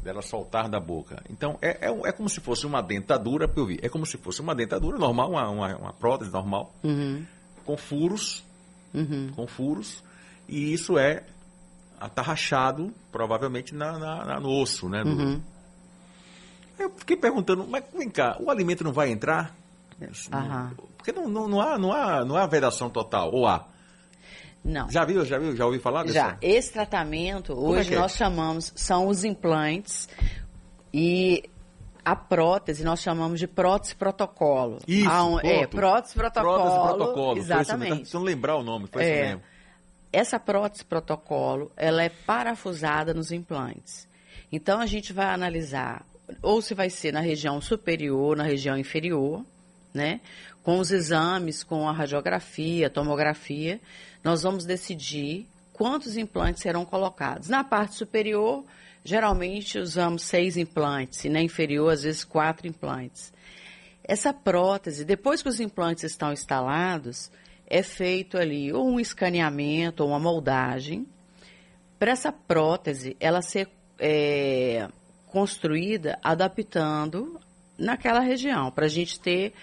dela 0.04 0.22
soltar 0.22 0.68
da 0.68 0.80
boca. 0.80 1.22
Então, 1.30 1.60
é, 1.62 1.88
é, 1.88 2.08
é, 2.08 2.12
como 2.12 2.28
se 2.28 2.40
fosse 2.40 2.66
uma 2.66 2.82
dentadura, 2.82 3.52
eu 3.56 3.66
vi, 3.66 3.80
é 3.82 3.88
como 3.90 4.06
se 4.06 4.18
fosse 4.18 4.42
uma 4.42 4.56
dentadura 4.56 4.98
normal, 4.98 5.30
uma, 5.32 5.50
uma, 5.50 5.76
uma 5.76 5.94
prótese 5.94 6.32
normal, 6.32 6.74
uhum. 6.84 7.24
com 7.66 7.78
furos, 7.78 8.44
uhum. 8.94 9.32
com 9.36 9.46
furos, 9.46 10.04
e 10.48 10.74
isso 10.74 10.98
é 10.98 11.24
atarrachado, 12.00 12.92
provavelmente, 13.12 13.76
na, 13.76 14.00
na, 14.00 14.26
na 14.26 14.40
no 14.40 14.50
osso, 14.50 14.90
né? 14.90 15.04
Do... 15.04 15.10
Uhum. 15.10 15.42
Eu 16.80 16.90
fiquei 16.92 17.18
perguntando, 17.18 17.68
mas 17.68 17.84
vem 17.94 18.10
cá, 18.10 18.38
o 18.40 18.50
alimento 18.50 18.86
não 18.86 18.94
vai 18.94 19.12
entrar? 19.12 19.54
Porque 20.96 21.12
não, 21.12 21.28
não, 21.28 21.48
não, 21.48 21.62
há, 21.62 21.78
não, 21.78 21.92
há, 21.92 22.24
não 22.24 22.36
há 22.38 22.48
vedação 22.48 22.90
total, 22.90 23.32
ou 23.34 23.46
há? 23.46 23.68
Não. 24.70 24.90
Já 24.90 25.04
viu, 25.04 25.26
já 25.26 25.40
viu, 25.40 25.56
já 25.56 25.66
ouvi 25.66 25.80
falar 25.80 26.08
Já. 26.08 26.38
Esse 26.42 26.72
tratamento, 26.72 27.56
Como 27.56 27.76
é 27.76 27.80
hoje 27.80 27.94
é 27.94 27.98
nós 27.98 28.14
é? 28.14 28.18
chamamos, 28.18 28.72
são 28.76 29.08
os 29.08 29.24
implantes 29.24 30.08
e 30.94 31.44
a 32.06 32.16
prótese 32.16 32.84
nós 32.84 33.02
chamamos 33.02 33.40
de 33.40 33.48
prótese 33.48 33.96
protocolo. 33.96 34.78
Isso, 34.88 35.10
a, 35.10 35.40
É, 35.44 35.66
prótese 35.66 36.14
protocolo. 36.14 36.56
Prótese 36.56 36.98
protocolo. 36.98 37.38
Exatamente. 37.40 38.08
Se 38.10 38.14
não 38.14 38.22
lembrar 38.22 38.58
o 38.58 38.64
nome, 38.64 38.88
foi 38.92 39.04
é, 39.04 39.06
isso 39.14 39.28
mesmo. 39.28 39.42
Essa 40.14 40.40
prótese 40.40 40.86
protocolo, 40.86 41.72
ela 41.76 42.04
é 42.04 42.10
parafusada 42.10 43.14
nos 43.14 43.32
implantes. 43.32 44.08
Então 44.52 44.80
a 44.80 44.86
gente 44.86 45.14
vai 45.14 45.28
analisar 45.28 46.06
ou 46.44 46.62
se 46.62 46.76
vai 46.76 46.90
ser 46.92 47.12
na 47.12 47.22
região 47.22 47.60
superior, 47.60 48.38
na 48.38 48.44
região 48.44 48.78
inferior, 48.78 49.44
né? 49.94 50.22
Com 50.64 50.80
os 50.80 50.92
exames, 50.92 51.64
com 51.64 51.88
a 51.88 51.92
radiografia, 51.92 52.88
a 52.88 52.90
tomografia, 52.90 53.80
nós 54.24 54.44
vamos 54.44 54.66
decidir 54.66 55.48
quantos 55.74 56.18
implantes 56.18 56.62
serão 56.62 56.86
colocados. 56.86 57.48
Na 57.48 57.64
parte 57.64 57.96
superior, 57.96 58.66
geralmente 59.04 59.80
usamos 59.80 60.24
seis 60.24 60.58
implantes, 60.58 61.24
e 61.26 61.30
na 61.30 61.42
inferior, 61.42 61.92
às 61.92 62.04
vezes, 62.04 62.24
quatro 62.24 62.68
implantes. 62.68 63.34
Essa 64.04 64.34
prótese, 64.34 65.06
depois 65.06 65.42
que 65.42 65.50
os 65.50 65.60
implantes 65.60 66.04
estão 66.04 66.34
instalados, 66.34 67.32
é 67.66 67.84
feito 67.84 68.38
ali 68.38 68.74
ou 68.74 68.90
um 68.90 69.00
escaneamento 69.00 70.04
ou 70.04 70.10
uma 70.10 70.20
moldagem 70.20 71.08
para 72.00 72.12
essa 72.12 72.32
prótese 72.32 73.16
ela 73.20 73.42
ser 73.42 73.70
é, 74.00 74.88
construída 75.28 76.18
adaptando 76.24 77.40
naquela 77.78 78.20
região, 78.20 78.72
para 78.72 78.86
a 78.86 78.90
gente 78.90 79.20
ter 79.20 79.54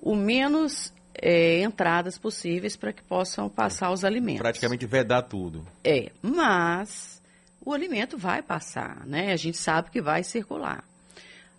o 0.00 0.16
menos 0.16 0.92
é, 1.14 1.62
entradas 1.62 2.18
possíveis 2.18 2.76
para 2.76 2.92
que 2.92 3.02
possam 3.02 3.48
passar 3.48 3.90
os 3.90 4.04
alimentos. 4.04 4.40
Praticamente 4.40 4.86
vedar 4.86 5.22
tudo. 5.22 5.66
É, 5.84 6.10
mas 6.22 7.20
o 7.64 7.72
alimento 7.72 8.16
vai 8.16 8.42
passar, 8.42 9.06
né? 9.06 9.32
A 9.32 9.36
gente 9.36 9.58
sabe 9.58 9.90
que 9.90 10.00
vai 10.00 10.24
circular. 10.24 10.82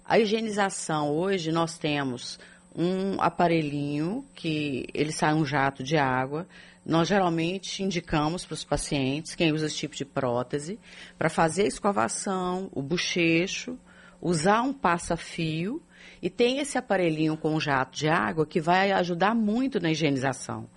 A 0.04 0.20
higienização, 0.20 1.12
hoje 1.12 1.52
nós 1.52 1.78
temos 1.78 2.40
um 2.76 3.22
aparelhinho 3.22 4.26
que 4.34 4.88
ele 4.94 5.12
sai 5.12 5.34
um 5.34 5.46
jato 5.46 5.84
de 5.84 5.98
água. 5.98 6.48
Nós 6.86 7.08
geralmente 7.08 7.84
indicamos 7.84 8.44
para 8.44 8.56
os 8.56 8.64
pacientes, 8.64 9.36
quem 9.36 9.52
usa 9.52 9.68
esse 9.68 9.76
tipo 9.76 9.96
de 9.96 10.04
prótese, 10.04 10.80
para 11.18 11.30
fazer 11.30 11.64
a 11.64 11.68
escovação, 11.68 12.70
o 12.74 12.82
bochecho, 12.82 13.78
usar 14.20 14.64
um 14.64 14.74
passa-fio 14.74 15.82
e 16.22 16.30
tem 16.30 16.60
esse 16.60 16.78
aparelhinho 16.78 17.36
com 17.36 17.60
jato 17.60 17.98
de 17.98 18.08
água 18.08 18.46
que 18.46 18.62
vai 18.62 18.92
ajudar 18.92 19.36
muito 19.36 19.80
na 19.80 19.92
higienização. 19.92 20.70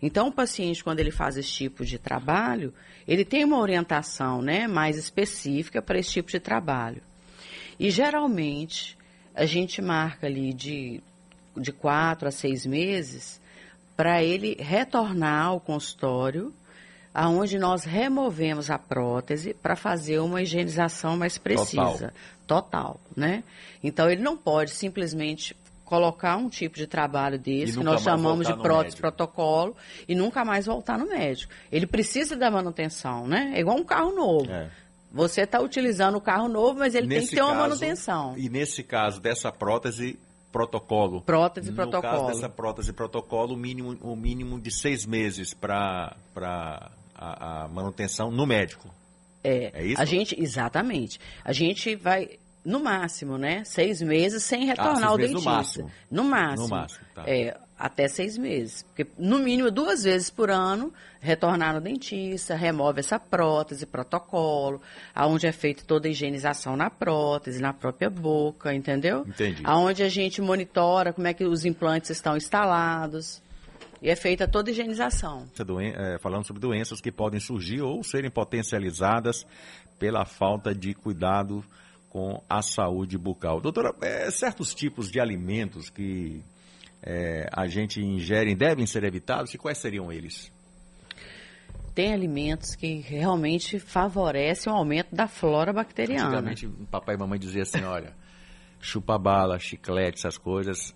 Então, 0.00 0.28
o 0.28 0.32
paciente, 0.32 0.84
quando 0.84 1.00
ele 1.00 1.10
faz 1.10 1.36
esse 1.36 1.50
tipo 1.50 1.84
de 1.84 1.98
trabalho, 1.98 2.74
ele 3.08 3.24
tem 3.24 3.44
uma 3.44 3.58
orientação 3.58 4.42
né, 4.42 4.66
mais 4.66 4.96
específica 4.96 5.80
para 5.80 5.98
esse 5.98 6.10
tipo 6.10 6.30
de 6.30 6.38
trabalho. 6.38 7.02
E, 7.80 7.90
geralmente, 7.90 8.98
a 9.34 9.46
gente 9.46 9.80
marca 9.80 10.26
ali 10.26 10.52
de, 10.52 11.00
de 11.56 11.72
quatro 11.72 12.28
a 12.28 12.30
seis 12.30 12.66
meses 12.66 13.40
para 13.96 14.22
ele 14.22 14.56
retornar 14.60 15.46
ao 15.46 15.60
consultório 15.60 16.52
aonde 17.14 17.58
nós 17.58 17.84
removemos 17.84 18.70
a 18.70 18.78
prótese 18.78 19.54
para 19.54 19.76
fazer 19.76 20.18
uma 20.18 20.42
higienização 20.42 21.16
mais 21.16 21.38
precisa, 21.38 21.78
total. 21.78 22.12
Total, 22.46 23.00
né? 23.16 23.42
Então 23.82 24.08
ele 24.10 24.22
não 24.22 24.36
pode 24.36 24.70
simplesmente 24.70 25.56
colocar 25.84 26.36
um 26.36 26.48
tipo 26.48 26.76
de 26.76 26.86
trabalho 26.86 27.38
desse 27.38 27.78
que 27.78 27.84
nós 27.84 28.02
chamamos 28.02 28.46
de 28.46 28.56
prótese 28.56 28.96
protocolo 28.96 29.76
e 30.08 30.14
nunca 30.14 30.44
mais 30.44 30.66
voltar 30.66 30.98
no 30.98 31.06
médico. 31.06 31.52
Ele 31.70 31.86
precisa 31.86 32.34
da 32.34 32.50
manutenção, 32.50 33.26
né? 33.26 33.52
É 33.54 33.60
igual 33.60 33.76
um 33.76 33.84
carro 33.84 34.14
novo. 34.14 34.50
É. 34.50 34.70
Você 35.12 35.42
está 35.42 35.60
utilizando 35.60 36.16
o 36.16 36.20
carro 36.20 36.48
novo, 36.48 36.80
mas 36.80 36.94
ele 36.94 37.06
nesse 37.06 37.20
tem 37.20 37.28
que 37.28 37.34
ter 37.36 37.42
uma 37.42 37.52
caso, 37.52 37.62
manutenção. 37.62 38.34
E 38.36 38.48
nesse 38.48 38.82
caso 38.82 39.20
dessa 39.20 39.52
prótese 39.52 40.18
protocolo. 40.50 41.20
Prótese 41.22 41.70
no 41.70 41.76
protocolo. 41.76 42.12
No 42.12 42.20
caso 42.20 42.34
dessa 42.34 42.48
prótese 42.48 42.92
protocolo, 42.92 43.54
o 43.54 43.56
mínimo, 43.56 43.96
o 44.00 44.16
mínimo 44.16 44.60
de 44.60 44.72
seis 44.72 45.06
meses 45.06 45.54
para 45.54 46.16
a, 46.34 47.64
a 47.64 47.68
manutenção 47.68 48.30
no 48.30 48.46
médico. 48.46 48.88
É, 49.44 49.70
é 49.74 49.86
isso? 49.86 50.00
A 50.00 50.04
gente, 50.06 50.42
exatamente. 50.42 51.20
A 51.44 51.52
gente 51.52 51.94
vai, 51.94 52.30
no 52.64 52.80
máximo, 52.80 53.36
né? 53.36 53.62
Seis 53.64 54.00
meses 54.00 54.42
sem 54.42 54.64
retornar 54.64 55.04
ah, 55.04 55.08
ao 55.08 55.18
dentista. 55.18 55.38
No 55.38 55.56
máximo. 55.56 55.90
No 56.10 56.24
máximo. 56.24 56.68
No 56.68 56.74
máximo, 56.74 57.04
tá. 57.14 57.24
É, 57.26 57.56
até 57.78 58.08
seis 58.08 58.38
meses. 58.38 58.82
Porque, 58.82 59.06
no 59.18 59.38
mínimo, 59.38 59.70
duas 59.70 60.04
vezes 60.04 60.30
por 60.30 60.50
ano, 60.50 60.92
retornar 61.20 61.74
no 61.74 61.80
dentista, 61.80 62.54
remove 62.54 63.00
essa 63.00 63.18
prótese, 63.18 63.84
protocolo, 63.84 64.80
aonde 65.14 65.46
é 65.46 65.52
feita 65.52 65.84
toda 65.86 66.08
a 66.08 66.10
higienização 66.10 66.76
na 66.76 66.88
prótese, 66.88 67.60
na 67.60 67.72
própria 67.72 68.08
boca, 68.08 68.72
entendeu? 68.72 69.24
Entendi. 69.26 69.62
Aonde 69.64 70.02
a 70.02 70.08
gente 70.08 70.40
monitora 70.40 71.12
como 71.12 71.26
é 71.26 71.34
que 71.34 71.44
os 71.44 71.64
implantes 71.64 72.10
estão 72.10 72.36
instalados. 72.36 73.42
E 74.04 74.10
é 74.10 74.14
feita 74.14 74.46
toda 74.46 74.68
a 74.68 74.70
higienização. 74.70 75.48
É, 75.96 76.18
falando 76.18 76.46
sobre 76.46 76.60
doenças 76.60 77.00
que 77.00 77.10
podem 77.10 77.40
surgir 77.40 77.80
ou 77.80 78.04
serem 78.04 78.30
potencializadas 78.30 79.46
pela 79.98 80.26
falta 80.26 80.74
de 80.74 80.92
cuidado 80.92 81.64
com 82.10 82.44
a 82.46 82.60
saúde 82.60 83.16
bucal. 83.16 83.62
Doutora, 83.62 83.94
é, 84.02 84.30
certos 84.30 84.74
tipos 84.74 85.10
de 85.10 85.18
alimentos 85.18 85.88
que 85.88 86.44
é, 87.02 87.48
a 87.50 87.66
gente 87.66 87.98
ingere 87.98 88.54
devem 88.54 88.84
ser 88.84 89.04
evitados 89.04 89.54
e 89.54 89.58
quais 89.58 89.78
seriam 89.78 90.12
eles? 90.12 90.52
Tem 91.94 92.12
alimentos 92.12 92.74
que 92.74 92.96
realmente 93.00 93.78
favorecem 93.78 94.70
o 94.70 94.76
aumento 94.76 95.14
da 95.14 95.26
flora 95.26 95.72
bacteriana. 95.72 96.26
Antigamente, 96.26 96.68
papai 96.90 97.14
e 97.14 97.18
mamãe 97.18 97.38
diziam 97.38 97.62
assim, 97.62 97.82
olha, 97.84 98.12
chupa 98.78 99.16
bala, 99.16 99.58
chiclete, 99.58 100.18
essas 100.18 100.36
coisas, 100.36 100.94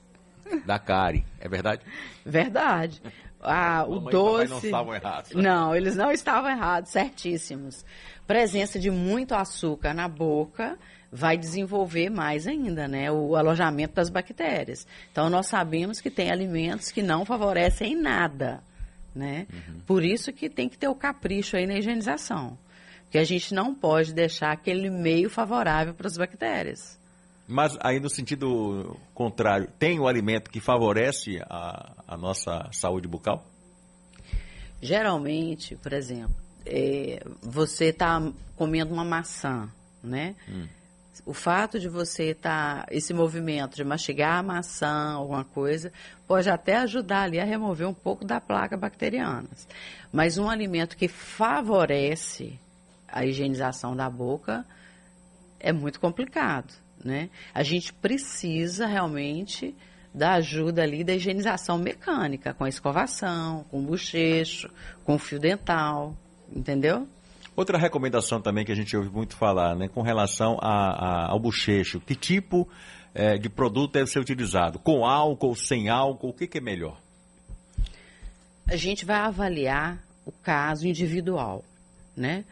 da 0.64 0.78
cárie, 0.78 1.24
é 1.40 1.48
verdade? 1.48 1.82
Verdade. 2.24 3.02
Ah, 3.40 3.84
o 3.86 4.00
doce. 4.00 4.50
não 4.50 4.58
estavam 4.58 4.94
errados. 4.94 5.32
Né? 5.32 5.42
Não, 5.42 5.74
eles 5.74 5.96
não 5.96 6.10
estavam 6.10 6.50
errados, 6.50 6.90
certíssimos. 6.90 7.84
Presença 8.26 8.78
de 8.78 8.90
muito 8.90 9.34
açúcar 9.34 9.94
na 9.94 10.08
boca 10.08 10.76
vai 11.10 11.38
desenvolver 11.38 12.10
mais 12.10 12.46
ainda, 12.46 12.86
né? 12.86 13.10
O 13.10 13.36
alojamento 13.36 13.94
das 13.94 14.10
bactérias. 14.10 14.86
Então 15.10 15.30
nós 15.30 15.46
sabemos 15.46 16.00
que 16.00 16.10
tem 16.10 16.30
alimentos 16.30 16.90
que 16.90 17.02
não 17.02 17.24
favorecem 17.24 17.96
nada, 17.96 18.62
né? 19.14 19.46
Uhum. 19.52 19.80
Por 19.86 20.04
isso 20.04 20.32
que 20.32 20.50
tem 20.50 20.68
que 20.68 20.76
ter 20.76 20.88
o 20.88 20.94
capricho 20.94 21.56
aí 21.56 21.66
na 21.66 21.78
higienização. 21.78 22.58
Porque 23.04 23.18
a 23.18 23.24
gente 23.24 23.54
não 23.54 23.74
pode 23.74 24.12
deixar 24.12 24.52
aquele 24.52 24.90
meio 24.90 25.30
favorável 25.30 25.94
para 25.94 26.06
as 26.06 26.18
bactérias. 26.18 26.98
Mas 27.48 27.78
aí 27.80 27.98
no 27.98 28.10
sentido 28.10 28.94
contrário, 29.14 29.68
tem 29.78 29.98
o 29.98 30.06
alimento 30.06 30.50
que 30.50 30.60
favorece 30.60 31.40
a, 31.48 31.94
a 32.06 32.14
nossa 32.14 32.68
saúde 32.72 33.08
bucal? 33.08 33.42
Geralmente, 34.82 35.74
por 35.76 35.94
exemplo, 35.94 36.36
é, 36.66 37.22
você 37.42 37.86
está 37.86 38.20
comendo 38.54 38.92
uma 38.92 39.04
maçã, 39.04 39.66
né? 40.02 40.36
Hum. 40.46 40.68
O 41.24 41.32
fato 41.32 41.80
de 41.80 41.88
você 41.88 42.30
estar, 42.30 42.84
tá, 42.84 42.86
esse 42.90 43.12
movimento 43.12 43.76
de 43.76 43.82
mastigar 43.82 44.38
a 44.38 44.42
maçã, 44.42 45.14
alguma 45.14 45.44
coisa, 45.44 45.92
pode 46.26 46.48
até 46.48 46.76
ajudar 46.76 47.22
ali 47.22 47.40
a 47.40 47.44
remover 47.44 47.88
um 47.88 47.94
pouco 47.94 48.24
da 48.24 48.40
placa 48.40 48.76
bacteriana. 48.76 49.48
Mas 50.12 50.38
um 50.38 50.48
alimento 50.48 50.96
que 50.96 51.08
favorece 51.08 52.58
a 53.06 53.24
higienização 53.24 53.96
da 53.96 54.08
boca 54.08 54.64
é 55.58 55.72
muito 55.72 55.98
complicado, 55.98 56.72
né? 57.04 57.30
A 57.54 57.62
gente 57.62 57.92
precisa 57.92 58.86
realmente 58.86 59.74
da 60.12 60.34
ajuda 60.34 60.82
ali 60.82 61.04
da 61.04 61.14
higienização 61.14 61.78
mecânica, 61.78 62.54
com 62.54 62.64
a 62.64 62.68
escovação, 62.68 63.64
com 63.70 63.80
o 63.80 63.82
bochecho, 63.82 64.68
com 65.04 65.14
o 65.14 65.18
fio 65.18 65.38
dental, 65.38 66.16
entendeu? 66.54 67.06
Outra 67.54 67.76
recomendação 67.76 68.40
também 68.40 68.64
que 68.64 68.72
a 68.72 68.74
gente 68.74 68.96
ouve 68.96 69.10
muito 69.10 69.36
falar, 69.36 69.74
né, 69.74 69.88
com 69.88 70.00
relação 70.00 70.58
a, 70.60 71.26
a, 71.26 71.30
ao 71.30 71.40
bochecho, 71.40 72.00
que 72.00 72.14
tipo 72.14 72.68
é, 73.14 73.36
de 73.36 73.48
produto 73.48 73.92
deve 73.92 74.08
ser 74.08 74.20
utilizado? 74.20 74.78
Com 74.78 75.04
álcool, 75.04 75.54
sem 75.54 75.88
álcool, 75.88 76.28
o 76.28 76.32
que, 76.32 76.46
que 76.46 76.58
é 76.58 76.60
melhor? 76.60 77.00
A 78.66 78.76
gente 78.76 79.04
vai 79.04 79.16
avaliar 79.16 79.98
o 80.24 80.30
caso 80.30 80.86
individual, 80.86 81.64
né? 82.16 82.44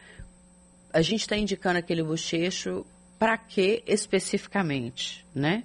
A 0.91 1.01
gente 1.01 1.21
está 1.21 1.37
indicando 1.37 1.77
aquele 1.77 2.03
bochecho 2.03 2.85
para 3.17 3.37
que 3.37 3.83
especificamente, 3.87 5.25
né? 5.33 5.63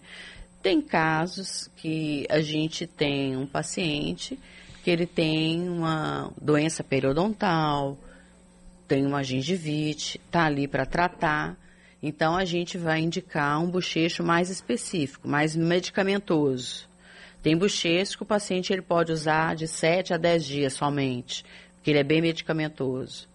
Tem 0.63 0.81
casos 0.81 1.69
que 1.77 2.27
a 2.31 2.41
gente 2.41 2.87
tem 2.87 3.37
um 3.37 3.47
paciente 3.47 4.39
que 4.83 4.91
ele 4.91 5.07
tem 5.07 5.69
uma 5.69 6.33
doença 6.41 6.83
periodontal, 6.83 7.97
tem 8.89 9.07
uma 9.07 9.23
gengivite, 9.23 10.21
está 10.27 10.45
ali 10.47 10.67
para 10.67 10.85
tratar. 10.85 11.57
Então 12.03 12.37
a 12.37 12.45
gente 12.45 12.77
vai 12.77 13.01
indicar 13.01 13.63
um 13.63 13.71
bochecho 13.71 14.25
mais 14.25 14.51
específico, 14.51 15.29
mais 15.29 15.55
medicamentoso. 15.55 16.89
Tem 17.43 17.57
bochecho 17.57 18.17
que 18.17 18.23
o 18.23 18.27
paciente 18.27 18.73
ele 18.73 18.83
pode 18.83 19.13
usar 19.13 19.55
de 19.55 19.67
7 19.67 20.15
a 20.15 20.17
10 20.17 20.45
dias 20.45 20.73
somente, 20.75 21.45
porque 21.75 21.91
ele 21.91 21.99
é 22.01 22.05
bem 22.05 22.21
medicamentoso. 22.21 23.29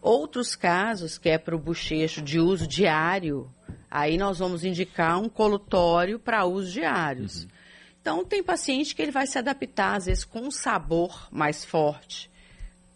Outros 0.00 0.54
casos, 0.54 1.18
que 1.18 1.28
é 1.28 1.38
para 1.38 1.56
o 1.56 1.58
bochecho 1.58 2.22
de 2.22 2.38
uso 2.38 2.66
diário, 2.66 3.50
aí 3.90 4.16
nós 4.16 4.38
vamos 4.38 4.64
indicar 4.64 5.20
um 5.20 5.28
colutório 5.28 6.18
para 6.18 6.44
uso 6.44 6.72
diários. 6.72 7.42
Uhum. 7.42 7.48
Então, 8.00 8.24
tem 8.24 8.42
paciente 8.42 8.94
que 8.94 9.02
ele 9.02 9.10
vai 9.10 9.26
se 9.26 9.38
adaptar, 9.38 9.96
às 9.96 10.06
vezes, 10.06 10.24
com 10.24 10.40
um 10.40 10.50
sabor 10.50 11.28
mais 11.30 11.64
forte, 11.64 12.30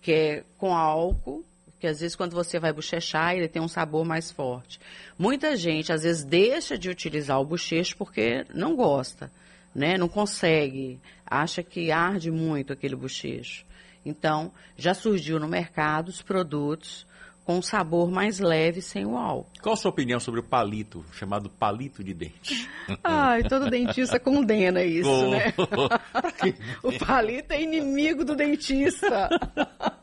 que 0.01 0.13
é 0.13 0.45
com 0.57 0.75
álcool, 0.75 1.45
que 1.83 1.87
às 1.89 1.99
vezes 1.99 2.15
quando 2.15 2.33
você 2.33 2.61
vai 2.61 2.73
bochechar, 2.73 3.35
ele 3.35 3.49
tem 3.49 3.61
um 3.61 3.67
sabor 3.67 4.05
mais 4.05 4.31
forte. 4.31 4.79
Muita 5.19 5.57
gente, 5.57 5.93
às 5.93 6.05
vezes, 6.05 6.23
deixa 6.23 6.79
de 6.79 6.89
utilizar 6.89 7.41
o 7.41 7.45
bochecho 7.45 7.97
porque 7.97 8.47
não 8.55 8.77
gosta, 8.77 9.33
né? 9.75 9.99
Não 9.99 10.09
consegue, 10.09 11.01
acha 11.27 11.61
que 11.61 11.91
arde 11.91 12.31
muito 12.31 12.73
aquele 12.73 12.95
bochecho. 12.95 13.67
Então, 14.05 14.53
já 14.77 14.95
surgiu 14.95 15.39
no 15.39 15.49
mercado 15.49 16.09
os 16.09 16.23
produtos 16.23 17.07
com 17.45 17.59
um 17.59 17.63
sabor 17.63 18.11
mais 18.11 18.39
leve 18.39 18.81
sem 18.81 19.05
o 19.05 19.17
álcool. 19.17 19.51
Qual 19.61 19.73
a 19.73 19.77
sua 19.77 19.91
opinião 19.91 20.21
sobre 20.21 20.41
o 20.41 20.43
palito, 20.43 21.05
chamado 21.13 21.51
palito 21.51 22.03
de 22.03 22.15
dente? 22.15 22.69
Ai, 23.03 23.43
todo 23.43 23.69
dentista 23.69 24.21
condena 24.21 24.83
isso, 24.85 25.11
oh. 25.11 25.31
né? 25.31 25.53
o 26.83 26.93
palito 27.05 27.53
é 27.53 27.63
inimigo 27.63 28.25
do 28.25 28.37
dentista. 28.37 29.29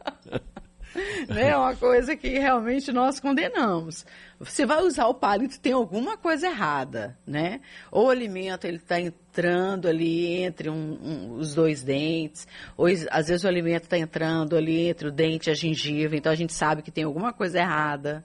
né? 1.27 1.49
É 1.49 1.57
uma 1.57 1.75
coisa 1.75 2.15
que 2.15 2.27
realmente 2.27 2.91
nós 2.91 3.19
condenamos. 3.19 4.05
Você 4.39 4.65
vai 4.65 4.81
usar 4.83 5.07
o 5.07 5.13
palito, 5.13 5.59
tem 5.59 5.73
alguma 5.73 6.17
coisa 6.17 6.47
errada, 6.47 7.17
né? 7.25 7.61
Ou 7.91 8.07
o 8.07 8.09
alimento 8.09 8.65
ele 8.65 8.77
está 8.77 8.99
entrando 8.99 9.87
ali 9.87 10.43
entre 10.43 10.69
um, 10.69 10.73
um, 10.75 11.33
os 11.33 11.53
dois 11.53 11.83
dentes, 11.83 12.47
ou 12.77 12.87
às 13.11 13.27
vezes 13.27 13.43
o 13.43 13.47
alimento 13.47 13.83
está 13.83 13.97
entrando 13.97 14.55
ali 14.55 14.87
entre 14.87 15.07
o 15.07 15.11
dente 15.11 15.49
e 15.49 15.51
a 15.51 15.55
gengiva, 15.55 16.15
então 16.15 16.31
a 16.31 16.35
gente 16.35 16.53
sabe 16.53 16.81
que 16.81 16.91
tem 16.91 17.03
alguma 17.03 17.33
coisa 17.33 17.59
errada. 17.59 18.23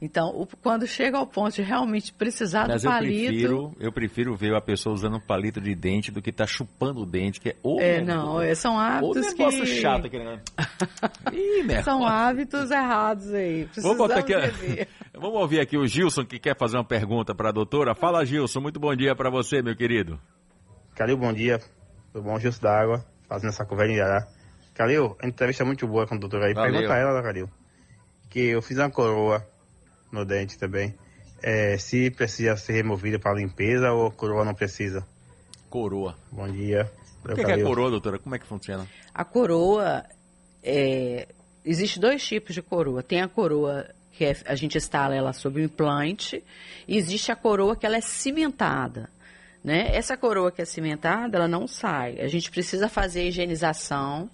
Então, 0.00 0.28
o, 0.28 0.46
quando 0.62 0.86
chega 0.86 1.16
ao 1.16 1.26
ponto 1.26 1.54
de 1.54 1.62
realmente 1.62 2.12
precisar 2.12 2.68
Mas 2.68 2.82
do 2.82 2.88
palito... 2.88 3.24
Eu 3.24 3.28
prefiro, 3.30 3.76
eu 3.80 3.92
prefiro 3.92 4.36
ver 4.36 4.54
a 4.54 4.60
pessoa 4.60 4.94
usando 4.94 5.16
um 5.16 5.20
palito 5.20 5.60
de 5.60 5.74
dente 5.74 6.10
do 6.10 6.20
que 6.20 6.30
estar 6.30 6.44
tá 6.44 6.50
chupando 6.50 7.00
o 7.00 7.06
dente, 7.06 7.40
que 7.40 7.50
é 7.50 7.56
ou 7.62 7.80
É, 7.80 8.02
não, 8.02 8.40
é, 8.40 8.54
são 8.54 8.78
hábitos 8.78 9.32
que... 9.32 9.38
negócio 9.38 9.66
chato 9.66 10.06
aqui, 10.06 10.18
né? 10.18 10.40
Ih, 11.32 11.82
são 11.82 12.06
hábitos 12.06 12.70
errados 12.70 13.32
aí. 13.32 13.68
Vamos, 13.76 13.96
botar 13.96 14.18
aqui, 14.18 14.34
Vamos 15.14 15.40
ouvir 15.40 15.60
aqui 15.60 15.78
o 15.78 15.86
Gilson, 15.86 16.26
que 16.26 16.38
quer 16.38 16.56
fazer 16.56 16.76
uma 16.76 16.84
pergunta 16.84 17.34
para 17.34 17.48
a 17.48 17.52
doutora. 17.52 17.94
Fala, 17.94 18.24
Gilson, 18.24 18.60
muito 18.60 18.78
bom 18.78 18.94
dia 18.94 19.16
para 19.16 19.30
você, 19.30 19.62
meu 19.62 19.74
querido. 19.74 20.20
Calil, 20.94 21.16
bom 21.16 21.32
dia. 21.32 21.58
Tudo 22.12 22.24
bom, 22.24 22.38
Gilson 22.38 22.62
da 22.62 22.78
Água, 22.78 23.06
fazendo 23.26 23.48
essa 23.48 23.64
conversa. 23.64 24.04
Né? 24.04 24.26
Calil, 24.74 25.16
a 25.22 25.26
entrevista 25.26 25.62
é 25.62 25.66
muito 25.66 25.86
boa 25.86 26.06
com 26.06 26.16
a 26.16 26.18
doutora 26.18 26.46
aí. 26.48 26.54
Valeu. 26.54 26.72
Pergunta 26.72 26.94
a 26.94 26.98
ela, 26.98 27.22
Calil, 27.22 27.48
que 28.28 28.40
eu 28.40 28.60
fiz 28.60 28.76
uma 28.76 28.90
coroa 28.90 29.42
no 30.16 30.24
dente 30.24 30.58
também. 30.58 30.94
É, 31.42 31.76
se 31.78 32.10
precisa 32.10 32.56
ser 32.56 32.72
removida 32.72 33.18
para 33.18 33.34
limpeza 33.34 33.92
ou 33.92 34.10
coroa 34.10 34.44
não 34.44 34.54
precisa? 34.54 35.06
Coroa. 35.70 36.16
Bom 36.32 36.48
dia. 36.48 36.90
O 37.24 37.34
que, 37.34 37.44
que, 37.44 37.50
é 37.50 37.62
coroa, 37.62 37.90
doutora? 37.90 38.18
Como 38.18 38.34
é 38.34 38.38
que 38.38 38.46
funciona? 38.46 38.86
A 39.14 39.24
coroa, 39.24 40.04
é... 40.62 41.28
existe 41.64 42.00
dois 42.00 42.26
tipos 42.26 42.54
de 42.54 42.62
coroa. 42.62 43.02
Tem 43.02 43.20
a 43.20 43.28
coroa 43.28 43.86
que 44.16 44.24
é, 44.24 44.34
a 44.46 44.54
gente 44.54 44.78
instala 44.78 45.14
ela 45.14 45.32
sobre 45.32 45.60
o 45.60 45.64
implante, 45.64 46.42
e 46.88 46.96
existe 46.96 47.30
a 47.30 47.36
coroa 47.36 47.76
que 47.76 47.84
ela 47.84 47.96
é 47.96 48.00
cimentada. 48.00 49.10
Né? 49.62 49.94
Essa 49.94 50.16
coroa 50.16 50.50
que 50.50 50.62
é 50.62 50.64
cimentada, 50.64 51.36
ela 51.36 51.48
não 51.48 51.66
sai. 51.66 52.18
A 52.20 52.28
gente 52.28 52.50
precisa 52.50 52.88
fazer 52.88 53.20
a 53.20 53.24
higienização 53.24 54.30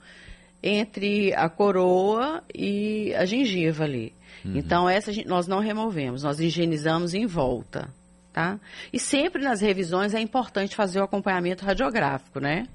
entre 0.63 1.35
a 1.35 1.49
coroa 1.49 2.43
e 2.55 3.13
a 3.15 3.25
gengiva 3.25 3.85
ali. 3.85 4.13
Uhum. 4.45 4.57
Então, 4.57 4.89
essa 4.89 5.11
nós 5.27 5.47
não 5.47 5.59
removemos, 5.59 6.23
nós 6.23 6.39
higienizamos 6.41 7.15
em 7.15 7.27
volta, 7.27 7.93
tá? 8.33 8.61
E 8.93 8.99
sempre 8.99 9.43
nas 9.43 9.61
revisões 9.61 10.15
é 10.15 10.21
importante 10.21 10.77
fazer 10.77 11.01
o 11.01 11.05
acompanhamento 11.05 11.65
radiográfico, 11.65 12.41
né? 12.41 12.67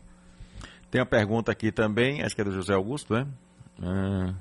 Tem 0.92 1.02
uma 1.02 1.08
pergunta 1.08 1.52
aqui 1.52 1.72
também, 1.72 2.22
acho 2.24 2.36
que 2.36 2.42
é 2.42 2.46
do 2.46 2.52
José 2.52 2.74
Augusto, 2.74 3.14
né? 3.14 3.28
Ah, 3.82 4.34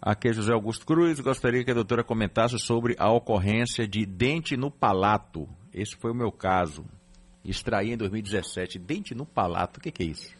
aqui 0.00 0.28
é 0.28 0.32
José 0.32 0.52
Augusto 0.52 0.84
Cruz, 0.86 1.20
gostaria 1.20 1.64
que 1.64 1.70
a 1.70 1.74
doutora 1.74 2.04
comentasse 2.04 2.58
sobre 2.58 2.94
a 2.98 3.10
ocorrência 3.10 3.86
de 3.88 4.04
dente 4.04 4.56
no 4.56 4.70
palato. 4.70 5.48
Esse 5.72 5.96
foi 5.96 6.10
o 6.10 6.14
meu 6.14 6.30
caso. 6.30 6.84
Extraí 7.42 7.92
em 7.92 7.96
2017 7.96 8.78
dente 8.78 9.14
no 9.14 9.24
palato, 9.24 9.80
o 9.80 9.82
que, 9.82 9.90
que 9.90 10.02
é 10.02 10.06
isso? 10.06 10.30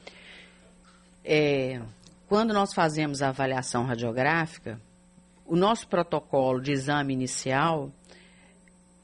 É, 1.24 1.80
quando 2.28 2.54
nós 2.54 2.72
fazemos 2.72 3.22
a 3.22 3.28
avaliação 3.28 3.84
radiográfica, 3.84 4.80
o 5.44 5.56
nosso 5.56 5.88
protocolo 5.88 6.60
de 6.60 6.72
exame 6.72 7.12
inicial 7.12 7.90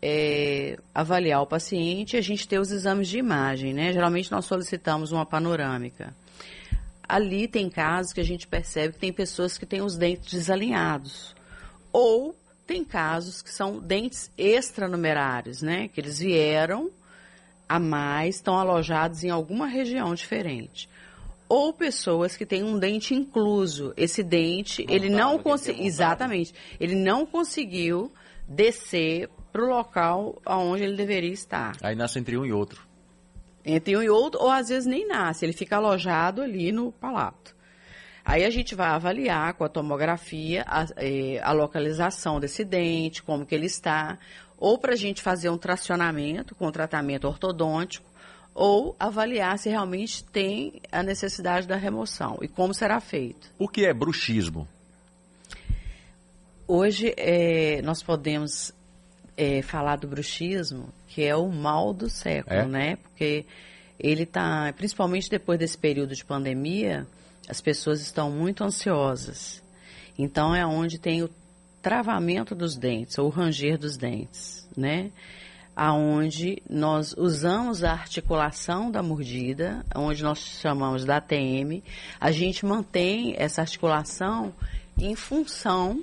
é 0.00 0.78
avaliar 0.94 1.42
o 1.42 1.46
paciente 1.46 2.14
e 2.14 2.18
a 2.18 2.22
gente 2.22 2.46
ter 2.46 2.60
os 2.60 2.70
exames 2.70 3.08
de 3.08 3.18
imagem, 3.18 3.74
né? 3.74 3.92
Geralmente 3.92 4.30
nós 4.30 4.44
solicitamos 4.44 5.10
uma 5.10 5.26
panorâmica. 5.26 6.14
Ali 7.08 7.48
tem 7.48 7.68
casos 7.68 8.12
que 8.12 8.20
a 8.20 8.24
gente 8.24 8.46
percebe 8.46 8.94
que 8.94 9.00
tem 9.00 9.12
pessoas 9.12 9.58
que 9.58 9.66
têm 9.66 9.82
os 9.82 9.96
dentes 9.96 10.32
desalinhados. 10.32 11.34
Ou 11.92 12.36
tem 12.66 12.84
casos 12.84 13.42
que 13.42 13.52
são 13.52 13.78
dentes 13.80 14.30
extranumerários, 14.38 15.62
né? 15.62 15.88
Que 15.88 16.00
eles 16.00 16.18
vieram 16.20 16.90
a 17.68 17.80
mais, 17.80 18.36
estão 18.36 18.56
alojados 18.56 19.24
em 19.24 19.30
alguma 19.30 19.66
região 19.66 20.14
diferente 20.14 20.88
ou 21.48 21.72
pessoas 21.72 22.36
que 22.36 22.46
têm 22.46 22.62
um 22.62 22.78
dente 22.78 23.14
incluso. 23.14 23.92
Esse 23.96 24.22
dente, 24.22 24.84
não 24.84 24.94
ele 24.94 25.08
não 25.08 25.38
conseguiu. 25.38 25.84
Exatamente. 25.84 26.54
Ele 26.78 26.94
não 26.94 27.24
conseguiu 27.24 28.12
descer 28.48 29.28
para 29.52 29.64
o 29.64 29.68
local 29.68 30.40
onde 30.46 30.82
ele 30.82 30.96
deveria 30.96 31.32
estar. 31.32 31.76
Aí 31.82 31.94
nasce 31.94 32.18
entre 32.18 32.36
um 32.36 32.44
e 32.44 32.52
outro. 32.52 32.86
Entre 33.64 33.96
um 33.96 34.02
e 34.02 34.08
outro, 34.08 34.40
ou 34.40 34.50
às 34.50 34.68
vezes 34.68 34.86
nem 34.86 35.06
nasce, 35.08 35.44
ele 35.44 35.52
fica 35.52 35.76
alojado 35.76 36.42
ali 36.42 36.70
no 36.70 36.92
palato. 36.92 37.56
Aí 38.24 38.44
a 38.44 38.50
gente 38.50 38.74
vai 38.74 38.88
avaliar 38.88 39.54
com 39.54 39.64
a 39.64 39.68
tomografia 39.68 40.64
a, 40.66 40.86
eh, 40.96 41.40
a 41.42 41.52
localização 41.52 42.40
desse 42.40 42.64
dente, 42.64 43.22
como 43.22 43.46
que 43.46 43.54
ele 43.54 43.66
está, 43.66 44.18
ou 44.58 44.78
para 44.78 44.94
a 44.94 44.96
gente 44.96 45.22
fazer 45.22 45.48
um 45.48 45.58
tracionamento 45.58 46.54
com 46.54 46.70
tratamento 46.70 47.26
ortodôntico, 47.26 48.08
ou 48.56 48.96
avaliar 48.98 49.58
se 49.58 49.68
realmente 49.68 50.24
tem 50.24 50.80
a 50.90 51.02
necessidade 51.02 51.68
da 51.68 51.76
remoção 51.76 52.38
e 52.40 52.48
como 52.48 52.72
será 52.72 52.98
feito. 53.00 53.52
O 53.58 53.68
que 53.68 53.84
é 53.84 53.92
bruxismo? 53.92 54.66
Hoje 56.66 57.12
é, 57.18 57.82
nós 57.82 58.02
podemos 58.02 58.72
é, 59.36 59.60
falar 59.60 59.96
do 59.96 60.08
bruxismo, 60.08 60.88
que 61.06 61.22
é 61.22 61.36
o 61.36 61.50
mal 61.50 61.92
do 61.92 62.08
século, 62.08 62.60
é? 62.60 62.66
né? 62.66 62.96
Porque 62.96 63.44
ele 64.00 64.22
está, 64.22 64.72
principalmente 64.72 65.28
depois 65.28 65.58
desse 65.58 65.76
período 65.76 66.14
de 66.14 66.24
pandemia, 66.24 67.06
as 67.46 67.60
pessoas 67.60 68.00
estão 68.00 68.30
muito 68.30 68.64
ansiosas. 68.64 69.62
Então 70.18 70.54
é 70.54 70.66
onde 70.66 70.98
tem 70.98 71.22
o 71.22 71.28
travamento 71.82 72.54
dos 72.54 72.74
dentes, 72.74 73.18
ou 73.18 73.26
o 73.26 73.30
ranger 73.30 73.76
dos 73.76 73.98
dentes, 73.98 74.66
né? 74.74 75.10
Aonde 75.76 76.62
nós 76.68 77.14
usamos 77.18 77.84
a 77.84 77.92
articulação 77.92 78.90
da 78.90 79.02
mordida, 79.02 79.84
onde 79.94 80.22
nós 80.22 80.38
chamamos 80.38 81.04
da 81.04 81.18
ATM, 81.18 81.82
a 82.18 82.32
gente 82.32 82.64
mantém 82.64 83.34
essa 83.36 83.60
articulação 83.60 84.54
em 84.98 85.14
função 85.14 86.02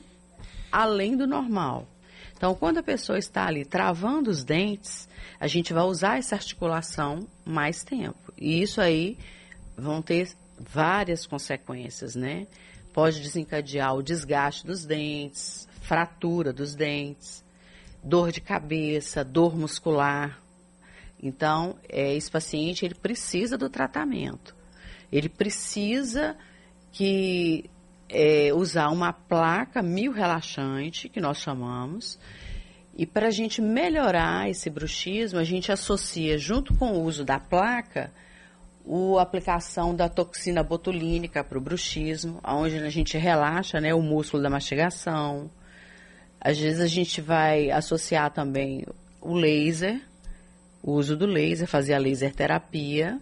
além 0.72 1.18
do 1.18 1.26
normal. 1.26 1.88
Então, 2.36 2.54
quando 2.54 2.78
a 2.80 2.84
pessoa 2.84 3.18
está 3.18 3.48
ali 3.48 3.66
travando 3.66 4.30
os 4.30 4.44
dentes, 4.44 5.08
a 5.40 5.48
gente 5.48 5.74
vai 5.74 5.84
usar 5.84 6.18
essa 6.18 6.36
articulação 6.36 7.28
mais 7.46 7.84
tempo. 7.84 8.34
E 8.38 8.62
isso 8.62 8.82
aí 8.82 9.18
vão 9.78 10.02
ter 10.02 10.30
várias 10.60 11.26
consequências, 11.26 12.16
né? 12.16 12.48
Pode 12.94 13.22
desencadear 13.22 13.96
o 13.96 14.04
desgaste 14.04 14.66
dos 14.66 14.86
dentes, 14.86 15.68
fratura 15.82 16.54
dos 16.54 16.76
dentes, 16.76 17.44
dor 18.04 18.32
de 18.32 18.42
cabeça, 18.42 19.24
dor 19.24 19.56
muscular. 19.56 20.40
Então, 21.22 21.78
é, 21.88 22.14
esse 22.14 22.30
paciente 22.30 22.86
ele 22.86 22.96
precisa 22.96 23.58
do 23.58 23.70
tratamento. 23.70 24.56
Ele 25.12 25.30
precisa 25.30 26.36
que 26.92 27.70
é, 28.10 28.54
usar 28.54 28.90
uma 28.90 29.14
placa 29.14 29.82
mil 29.82 30.12
relaxante, 30.12 31.08
que 31.08 31.22
nós 31.22 31.38
chamamos, 31.38 32.20
e 32.96 33.06
para 33.06 33.28
a 33.28 33.32
gente 33.32 33.62
melhorar 33.62 34.50
esse 34.50 34.70
bruxismo, 34.70 35.40
a 35.40 35.44
gente 35.44 35.72
associa, 35.72 36.38
junto 36.38 36.76
com 36.76 36.92
o 36.92 37.04
uso 37.04 37.26
da 37.26 37.40
placa, 37.40 38.12
a 39.18 39.22
aplicação 39.22 39.96
da 39.96 40.08
toxina 40.08 40.62
botulínica 40.62 41.44
para 41.44 41.58
o 41.58 41.62
bruxismo, 41.62 42.40
onde 42.46 42.78
a 42.78 42.90
gente 42.90 43.18
relaxa 43.18 43.82
né, 43.82 43.96
o 43.96 44.02
músculo 44.02 44.44
da 44.44 44.50
mastigação. 44.50 45.50
Às 46.44 46.60
vezes 46.60 46.82
a 46.82 46.88
gente 46.88 47.22
vai 47.22 47.72
associar 47.72 48.32
também 48.32 48.86
o 49.22 49.34
laser, 49.34 50.02
o 50.82 50.92
uso 50.92 51.16
do 51.16 51.26
laser, 51.26 51.68
fazer 51.68 51.94
a 51.94 51.98
laser 51.98 52.34
terapia, 52.34 53.20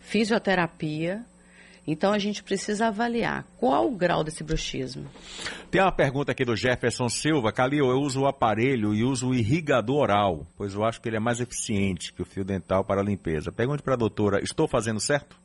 fisioterapia 0.00 1.24
então 1.86 2.12
a 2.12 2.18
gente 2.18 2.42
precisa 2.42 2.86
avaliar 2.86 3.44
qual 3.56 3.88
o 3.88 3.96
grau 3.96 4.22
desse 4.22 4.44
bruxismo. 4.44 5.06
Tem 5.70 5.80
uma 5.80 5.90
pergunta 5.90 6.30
aqui 6.32 6.44
do 6.44 6.54
Jefferson 6.54 7.08
Silva. 7.08 7.52
Calil, 7.52 7.86
eu 7.86 8.00
uso 8.00 8.20
o 8.20 8.26
aparelho 8.26 8.94
e 8.94 9.02
uso 9.02 9.30
o 9.30 9.34
irrigador 9.34 9.96
oral, 9.96 10.46
pois 10.56 10.74
eu 10.74 10.84
acho 10.84 11.00
que 11.00 11.08
ele 11.08 11.16
é 11.16 11.20
mais 11.20 11.40
eficiente 11.40 12.12
que 12.12 12.22
o 12.22 12.24
fio 12.24 12.44
dental 12.44 12.84
para 12.84 13.00
a 13.00 13.04
limpeza. 13.04 13.50
Pergunte 13.50 13.82
para 13.82 13.94
a 13.94 13.96
doutora, 13.96 14.40
estou 14.40 14.68
fazendo 14.68 15.00
certo? 15.00 15.36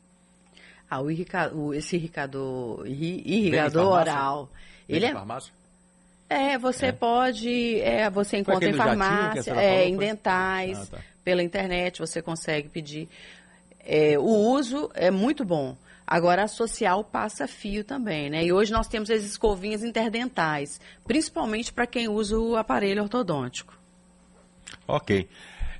Ah, 0.87 1.01
o, 1.01 1.09
irrica, 1.09 1.51
o 1.51 1.73
esse 1.73 1.95
irrigador, 1.95 2.85
irrigador 2.85 3.87
oral, 3.87 4.51
ele 4.87 5.05
é... 5.07 5.13
Farmácia? 5.13 5.51
É, 6.29 6.57
você 6.57 6.87
é. 6.87 6.91
pode, 6.91 7.79
é, 7.81 8.09
você 8.09 8.37
encontra 8.37 8.69
em 8.69 8.73
farmácia, 8.73 9.53
é, 9.53 9.87
em 9.87 9.95
dentais, 9.95 10.79
ah, 10.91 10.97
tá. 10.97 11.03
pela 11.23 11.43
internet 11.43 11.99
você 11.99 12.21
consegue 12.21 12.67
pedir. 12.67 13.07
É, 13.79 14.17
o 14.17 14.23
uso 14.23 14.89
é 14.95 15.11
muito 15.11 15.45
bom. 15.45 15.77
Agora, 16.07 16.43
associar 16.43 16.99
o 16.99 17.03
passa-fio 17.03 17.83
também, 17.83 18.29
né? 18.29 18.43
E 18.43 18.53
hoje 18.53 18.71
nós 18.71 18.87
temos 18.87 19.09
as 19.09 19.23
escovinhas 19.23 19.83
interdentais, 19.83 20.79
principalmente 21.05 21.73
para 21.73 21.87
quem 21.87 22.07
usa 22.07 22.37
o 22.37 22.55
aparelho 22.55 23.01
ortodôntico. 23.01 23.75
Ok. 24.87 25.27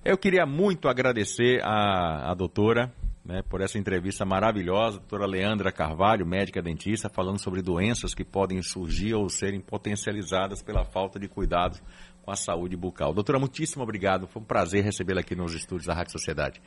Eu 0.04 0.18
queria 0.18 0.46
muito 0.46 0.88
agradecer 0.88 1.62
a, 1.64 2.32
a 2.32 2.34
doutora 2.34 2.92
né, 3.26 3.42
por 3.42 3.60
essa 3.60 3.78
entrevista 3.80 4.24
maravilhosa, 4.24 5.00
doutora 5.00 5.26
Leandra 5.26 5.72
Carvalho, 5.72 6.26
médica 6.26 6.62
dentista, 6.62 7.10
falando 7.10 7.40
sobre 7.40 7.62
doenças 7.62 8.14
que 8.14 8.24
podem 8.24 8.62
surgir 8.62 9.16
ou 9.16 9.28
serem 9.30 9.60
potencializadas 9.60 10.62
pela 10.62 10.86
falta 10.86 11.20
de 11.20 11.28
cuidado 11.28 11.80
com 12.22 12.32
a 12.32 12.36
saúde 12.36 12.78
bucal. 12.78 13.14
Doutora, 13.14 13.40
muitíssimo 13.40 13.84
obrigado. 13.84 14.28
Foi 14.28 14.42
um 14.42 14.46
prazer 14.46 14.84
recebê-la 14.84 15.22
aqui 15.22 15.36
nos 15.36 15.56
estúdios 15.56 15.88
da 15.88 15.94
Rádio 15.94 16.12
Sociedade. 16.12 16.62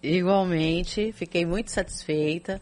Igualmente, 0.00 1.10
fiquei 1.12 1.44
muito 1.44 1.72
satisfeita, 1.72 2.60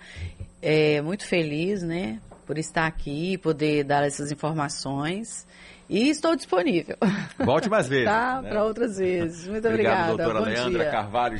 é, 0.63 1.03
muito 1.03 1.27
feliz, 1.27 1.83
né, 1.83 2.19
por 2.47 2.57
estar 2.57 2.87
aqui, 2.87 3.37
poder 3.37 3.85
dar 3.85 4.07
essas 4.07 4.33
informações. 4.33 5.47
E 5.89 6.09
estou 6.09 6.35
disponível. 6.35 6.97
Volte 7.39 7.69
mais 7.69 7.87
vezes. 7.89 8.07
tá, 8.07 8.43
né? 8.43 8.49
para 8.49 8.65
outras 8.65 8.97
vezes. 8.99 9.47
Muito 9.47 9.69
Obrigado, 9.69 10.13
obrigada. 10.13 10.33
doutora 10.33 10.39
Bom 10.41 10.47
Leandra 10.47 10.83
dia. 10.83 10.91
Carvalho. 10.91 11.35